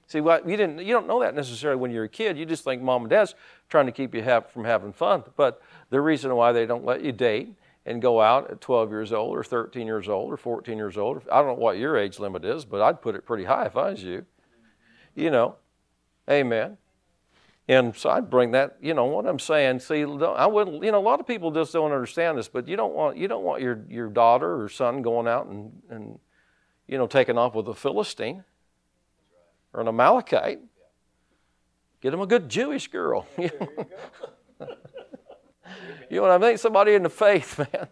[0.07, 2.37] See, what you didn't, you don't know that necessarily when you're a kid.
[2.37, 3.35] You just think mom and dad's
[3.69, 5.23] trying to keep you from having fun.
[5.35, 7.53] But the reason why they don't let you date
[7.85, 11.21] and go out at 12 years old or 13 years old or 14 years old,
[11.29, 13.75] I don't know what your age limit is, but I'd put it pretty high if
[13.75, 14.25] I was you.
[15.13, 15.55] You know,
[16.29, 16.77] amen.
[17.67, 19.79] And so I'd bring that, you know, what I'm saying.
[19.79, 22.77] See, I wouldn't, you know, a lot of people just don't understand this, but you
[22.77, 26.19] don't want, you don't want your, your daughter or son going out and, and,
[26.87, 28.45] you know, taking off with a Philistine
[29.77, 30.59] or an Amalekite.
[32.01, 33.27] Get him a good Jewish girl.
[33.37, 33.49] you
[36.09, 36.57] know what I mean?
[36.57, 37.87] Somebody in the faith, man.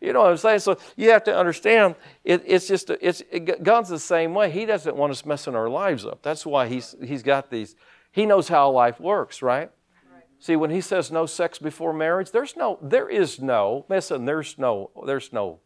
[0.00, 0.58] you know what I'm saying?
[0.58, 1.94] So you have to understand
[2.24, 4.50] it, it's just it's it, God's the same way.
[4.50, 6.22] He doesn't want us messing our lives up.
[6.22, 7.76] That's why he's he's got these.
[8.10, 9.70] He knows how life works, right?
[10.12, 10.22] right?
[10.40, 14.24] See, when he says no sex before marriage, there's no there is no listen.
[14.24, 15.60] There's no there's no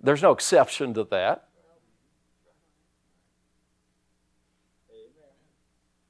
[0.00, 1.48] there's no exception to that.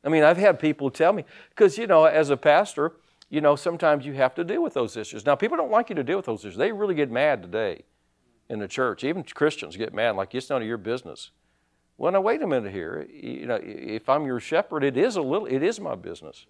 [0.03, 2.93] I mean, I've had people tell me, because, you know, as a pastor,
[3.29, 5.25] you know, sometimes you have to deal with those issues.
[5.27, 6.57] Now, people don't like you to deal with those issues.
[6.57, 7.85] They really get mad today
[8.49, 9.05] in the church.
[9.05, 11.31] Even Christians get mad, like it's none of your business.
[11.97, 13.07] Well, now wait a minute here.
[13.13, 16.47] You know, if I'm your shepherd, it is a little, it is my business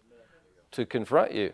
[0.70, 1.52] to confront you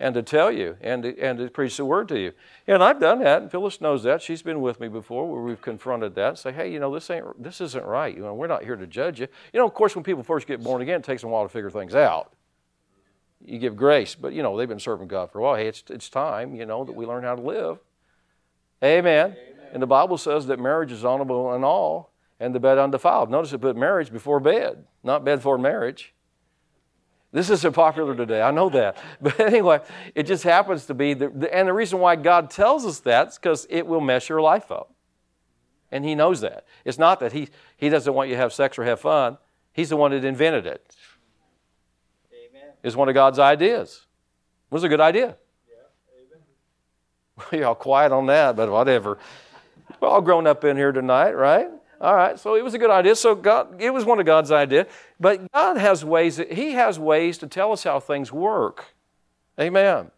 [0.00, 2.32] and to tell you and to, and to preach the word to you.
[2.66, 4.22] And I've done that, and Phyllis knows that.
[4.22, 6.38] She's been with me before where we've confronted that.
[6.38, 8.16] Say, hey, you know, this ain't this isn't right.
[8.16, 9.28] You know, we're not here to judge you.
[9.52, 11.42] You know, of course, when people first get born again, it takes them a while
[11.44, 12.32] to figure things out.
[13.44, 15.56] You give grace, but you know, they've been serving God for a while.
[15.56, 17.78] Hey, it's it's time, you know, that we learn how to live.
[18.82, 19.32] Amen.
[19.32, 19.36] Amen.
[19.74, 23.30] And the Bible says that marriage is honorable in all, and the bed undefiled.
[23.30, 26.14] Notice it put marriage before bed, not bed for marriage.
[27.32, 28.96] This isn't popular today, I know that.
[29.20, 29.80] But anyway,
[30.14, 33.38] it just happens to be, the, and the reason why God tells us that is
[33.38, 34.92] because it will mess your life up.
[35.92, 36.66] And He knows that.
[36.84, 39.38] It's not that he, he doesn't want you to have sex or have fun,
[39.72, 40.96] He's the one that invented it.
[42.32, 42.70] Amen.
[42.82, 44.06] It's one of God's ideas.
[44.70, 45.36] It was a good idea.
[45.68, 45.76] Yeah.
[46.16, 47.48] amen.
[47.52, 49.18] We're all quiet on that, but whatever.
[50.00, 51.70] We're all grown up in here tonight, right?
[52.00, 53.14] All right, so it was a good idea.
[53.14, 54.86] So God, it was one of God's ideas.
[55.18, 58.94] But God has ways, that, He has ways to tell us how things work.
[59.60, 60.10] Amen.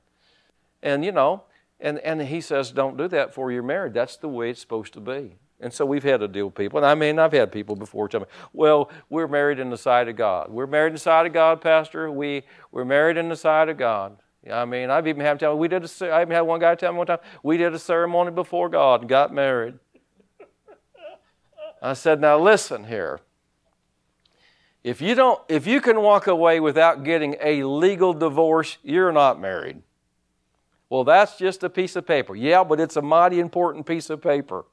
[0.82, 1.42] And you know,
[1.80, 3.94] and, and He says, don't do that before you're married.
[3.94, 5.36] That's the way it's supposed to be.
[5.58, 6.78] And so we've had to deal with people.
[6.78, 10.08] And I mean, I've had people before tell me, well, we're married in the sight
[10.08, 10.50] of God.
[10.50, 12.10] We're married in the sight of God, Pastor.
[12.10, 14.16] We, we're married in the sight of God.
[14.50, 16.74] I mean, I've even had tell me, we did a, I even had one guy
[16.74, 19.74] tell me one time, we did a ceremony before God and got married.
[21.82, 23.20] I said, now listen here.
[24.84, 29.40] If you don't, if you can walk away without getting a legal divorce, you're not
[29.40, 29.82] married.
[30.88, 32.36] Well, that's just a piece of paper.
[32.36, 34.64] Yeah, but it's a mighty important piece of paper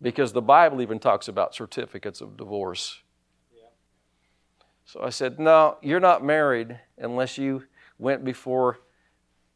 [0.00, 3.00] because the Bible even talks about certificates of divorce.
[3.54, 3.68] Yeah.
[4.84, 7.64] So I said, No, you're not married unless you
[7.98, 8.80] went before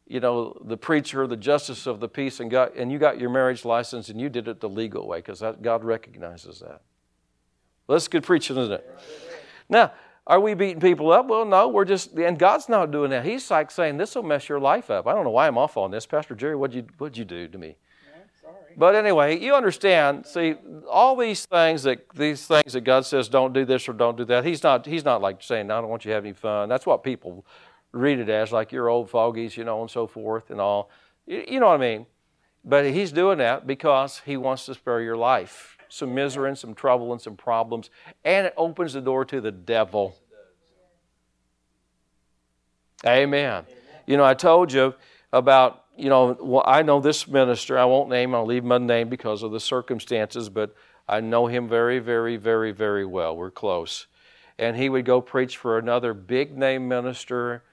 [0.07, 3.29] you know the preacher the justice of the peace and got and you got your
[3.29, 6.81] marriage license and you did it the legal way because god recognizes that
[7.87, 8.99] well, that's good preaching isn't it
[9.69, 9.91] now
[10.27, 13.49] are we beating people up well no we're just and god's not doing that he's
[13.49, 15.91] like saying this will mess your life up i don't know why i'm off on
[15.91, 17.75] this pastor jerry what'd you what'd you do to me
[18.77, 20.25] but anyway, you understand.
[20.25, 20.55] See,
[20.89, 24.25] all these things that these things that God says don't do this or don't do
[24.25, 24.43] that.
[24.43, 24.85] He's not.
[24.85, 26.67] He's not like saying I don't want you to have any fun.
[26.67, 27.45] That's what people
[27.95, 30.89] read it as, like you're old fogies, you know, and so forth and all.
[31.25, 32.05] You, know what I mean?
[32.63, 36.73] But He's doing that because He wants to spare your life some misery and some
[36.73, 37.89] trouble and some problems,
[38.25, 40.15] and it opens the door to the devil.
[43.05, 43.65] Amen.
[44.05, 44.93] You know, I told you
[45.31, 47.79] about you know, well, I know this minister.
[47.79, 48.35] I won't name.
[48.35, 50.75] I'll leave him unnamed because of the circumstances, but
[51.07, 53.37] I know him very, very, very, very well.
[53.37, 54.07] We're close,
[54.59, 57.63] and he would go preach for another big name minister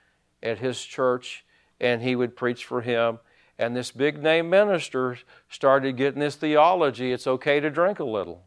[0.43, 1.45] at his church,
[1.80, 3.18] and he would preach for him.
[3.59, 5.18] And this big name minister
[5.49, 8.45] started getting this theology: it's okay to drink a little.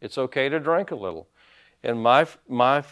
[0.00, 1.28] It's okay to drink a little.
[1.82, 2.84] And my my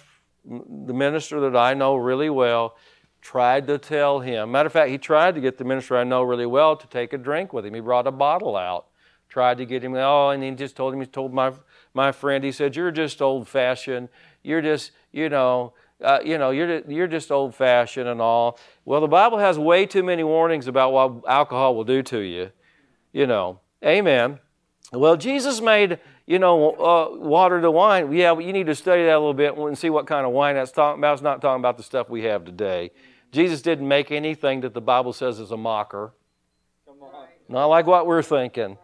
[0.45, 2.77] the minister that I know really well
[3.21, 4.51] tried to tell him.
[4.51, 7.13] Matter of fact, he tried to get the minister I know really well to take
[7.13, 7.75] a drink with him.
[7.75, 8.87] He brought a bottle out,
[9.29, 9.95] tried to get him.
[9.95, 11.01] Oh, and he just told him.
[11.01, 11.53] He told my
[11.95, 12.43] my friend.
[12.43, 14.09] He said, "You're just old fashioned.
[14.43, 18.59] You're just you know." Uh, you know, you're, you're just old fashioned and all.
[18.85, 22.51] Well, the Bible has way too many warnings about what alcohol will do to you.
[23.13, 24.39] You know, amen.
[24.93, 28.13] Well, Jesus made, you know, uh, water to wine.
[28.13, 30.57] Yeah, you need to study that a little bit and see what kind of wine
[30.57, 31.15] that's talking about.
[31.15, 32.91] It's not talking about the stuff we have today.
[33.31, 36.13] Jesus didn't make anything that the Bible says is a mocker.
[37.49, 38.79] Not like what we're thinking.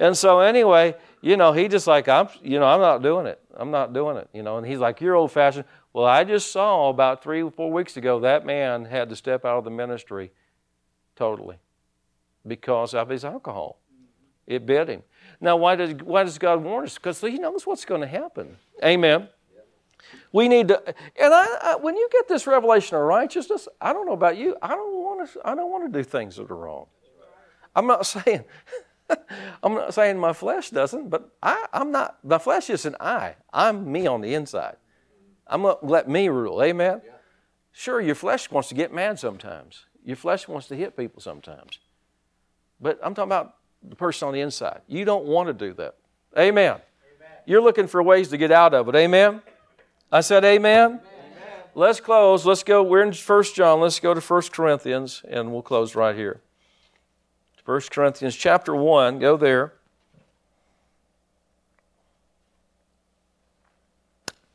[0.00, 3.40] And so anyway, you know, he just like I'm, you know, I'm not doing it.
[3.54, 4.28] I'm not doing it.
[4.32, 5.64] You know, and he's like, you're old fashioned.
[5.92, 9.44] Well, I just saw about three or four weeks ago that man had to step
[9.44, 10.32] out of the ministry
[11.16, 11.56] totally
[12.46, 13.78] because of his alcohol.
[13.92, 14.54] Mm-hmm.
[14.54, 15.02] It bit him.
[15.42, 16.94] Now, why does why does God warn us?
[16.94, 18.56] Because He knows what's going to happen.
[18.82, 19.28] Amen.
[20.32, 24.06] We need to, and I, I, when you get this revelation of righteousness, I don't
[24.06, 24.56] know about you.
[24.62, 25.40] I don't want to.
[25.44, 26.86] I don't want to do things that are wrong.
[27.74, 28.44] I'm not saying.
[29.62, 32.24] I'm not saying my flesh doesn't, but I, I'm not.
[32.24, 33.34] My flesh isn't I.
[33.52, 34.76] I'm me on the inside.
[35.52, 36.62] I'm gonna let me rule.
[36.62, 37.02] Amen.
[37.72, 39.84] Sure, your flesh wants to get mad sometimes.
[40.02, 41.78] Your flesh wants to hit people sometimes.
[42.80, 44.80] But I'm talking about the person on the inside.
[44.88, 45.96] You don't want to do that.
[46.36, 46.72] Amen.
[46.72, 46.80] Amen.
[47.44, 48.94] You're looking for ways to get out of it.
[48.94, 49.42] Amen.
[50.10, 50.86] I said, Amen.
[50.90, 51.00] Amen.
[51.74, 52.46] Let's close.
[52.46, 52.82] Let's go.
[52.82, 53.80] We're in 1 John.
[53.80, 56.40] Let's go to 1 Corinthians, and we'll close right here.
[57.66, 59.18] 1 Corinthians chapter 1.
[59.18, 59.74] Go there.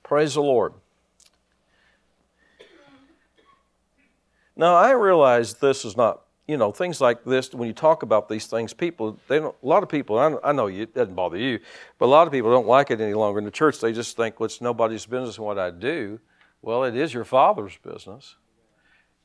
[0.03, 0.73] Praise the Lord.
[4.57, 8.29] Now, I realize this is not you know, things like this, when you talk about
[8.29, 11.13] these things, people, they don't, a lot of people, I, I know you, it doesn't
[11.13, 11.59] bother you,
[11.99, 13.81] but a lot of people don't like it any longer in the church.
[13.81, 16.19] They just think, well, it's nobody's business what I do.
[16.61, 18.37] Well, it is your Father's business,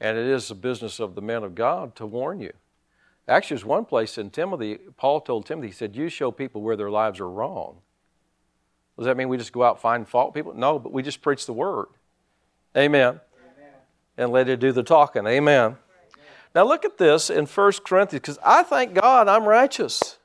[0.01, 2.53] and it is the business of the men of God to warn you.
[3.29, 6.77] Actually, there's one place in Timothy, Paul told Timothy, he said, You show people where
[6.77, 7.79] their lives are wrong.
[8.99, 10.55] Does that mean we just go out and find fault people?
[10.55, 11.87] No, but we just preach the word.
[12.77, 13.21] Amen.
[14.19, 15.27] And let it do the talking.
[15.27, 15.77] Amen.
[16.55, 20.19] Now look at this in 1 Corinthians, because I thank God I'm righteous.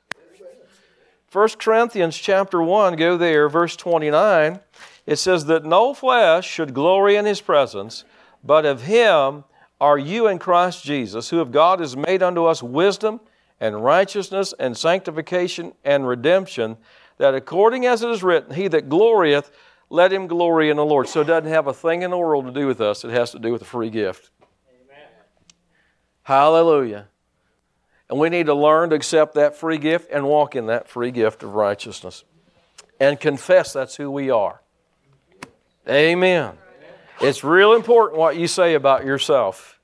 [1.32, 4.60] 1 Corinthians chapter 1, go there, verse 29.
[5.06, 8.04] It says that no flesh should glory in his presence,
[8.44, 9.44] but of him
[9.80, 13.20] are you in Christ Jesus, who of God is made unto us wisdom
[13.60, 16.76] and righteousness and sanctification and redemption,
[17.18, 19.50] that according as it is written, he that glorieth,
[19.90, 21.08] let him glory in the Lord.
[21.08, 23.30] So it doesn't have a thing in the world to do with us, it has
[23.32, 24.30] to do with a free gift.
[26.22, 27.08] Hallelujah.
[28.10, 31.10] And we need to learn to accept that free gift and walk in that free
[31.10, 32.24] gift of righteousness
[33.00, 34.60] and confess that's who we are.
[35.88, 36.52] Amen.
[37.20, 39.80] It's real important what you say about yourself.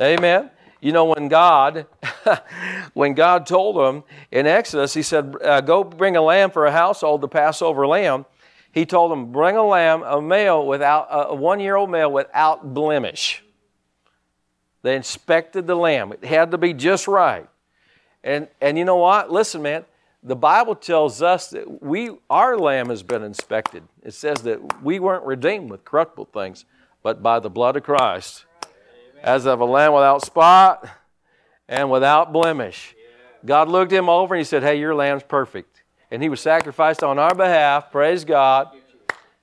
[0.00, 0.50] Amen.
[0.80, 1.86] You know, when God,
[2.94, 6.72] when God told them in Exodus, He said, uh, "Go bring a lamb for a
[6.72, 8.26] household, the Passover lamb."
[8.74, 13.44] He told them, "Bring a lamb, a male without a one-year-old male without blemish."
[14.82, 17.48] They inspected the lamb; it had to be just right.
[18.24, 19.30] And and you know what?
[19.30, 19.84] Listen, man.
[20.26, 23.84] The Bible tells us that we our lamb has been inspected.
[24.02, 26.64] It says that we weren't redeemed with corruptible things,
[27.02, 28.44] but by the blood of Christ
[29.22, 30.88] as of a lamb without spot
[31.68, 32.94] and without blemish.
[33.44, 35.83] God looked him over and he said, Hey, your lamb's perfect.
[36.10, 37.90] And he was sacrificed on our behalf.
[37.90, 38.68] Praise God.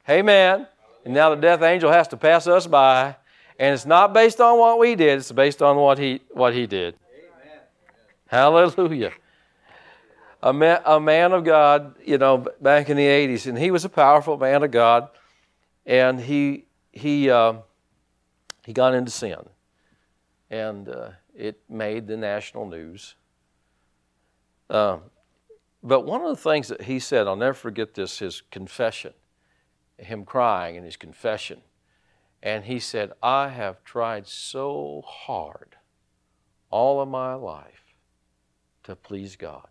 [0.10, 0.68] Amen.
[1.06, 3.16] And now the death angel has to pass us by.
[3.60, 6.66] And it's not based on what we did, it's based on what he, what he
[6.66, 6.96] did.
[7.44, 7.60] Amen.
[8.28, 9.12] Hallelujah.
[10.42, 13.86] A man, a man of God, you know, back in the 80s, and he was
[13.86, 15.10] a powerful man of God,
[15.86, 17.54] and he, he, uh,
[18.66, 19.38] he got into sin
[20.52, 23.16] and uh, it made the national news.
[24.70, 24.98] Uh,
[25.84, 29.14] but one of the things that he said, I'll never forget this, his confession,
[29.98, 31.62] him crying in his confession.
[32.44, 35.76] And he said, I have tried so hard
[36.70, 37.94] all of my life
[38.84, 39.68] to please God,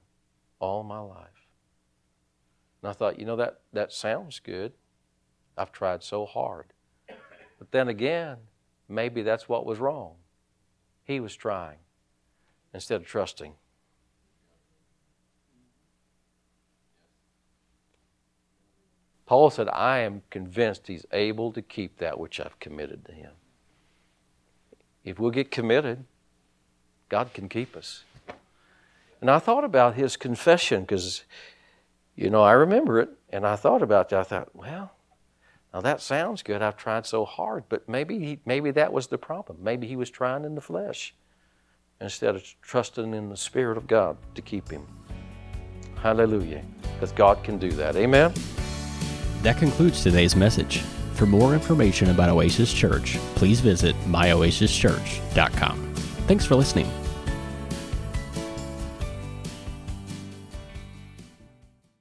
[0.59, 1.47] all my life.
[2.83, 4.73] And I thought, you know, that, that sounds good.
[5.57, 6.73] I've tried so hard.
[7.59, 8.37] But then again,
[8.89, 10.15] maybe that's what was wrong.
[11.05, 11.79] He was trying
[12.73, 13.55] instead of trusting.
[19.31, 23.31] Paul said, I am convinced he's able to keep that which I've committed to him.
[25.05, 26.05] If we'll get committed,
[27.09, 28.03] God can keep us.
[29.21, 31.23] And I thought about his confession because,
[32.17, 34.19] you know, I remember it and I thought about that.
[34.19, 34.91] I thought, well,
[35.73, 36.61] now that sounds good.
[36.61, 39.59] I've tried so hard, but maybe he, maybe that was the problem.
[39.63, 41.15] Maybe he was trying in the flesh
[42.01, 44.85] instead of trusting in the Spirit of God to keep him.
[46.03, 46.65] Hallelujah.
[46.95, 47.95] Because God can do that.
[47.95, 48.33] Amen.
[49.43, 50.79] That concludes today's message.
[51.15, 55.95] For more information about Oasis Church, please visit myoasischurch.com.
[56.27, 57.00] Thanks for listening.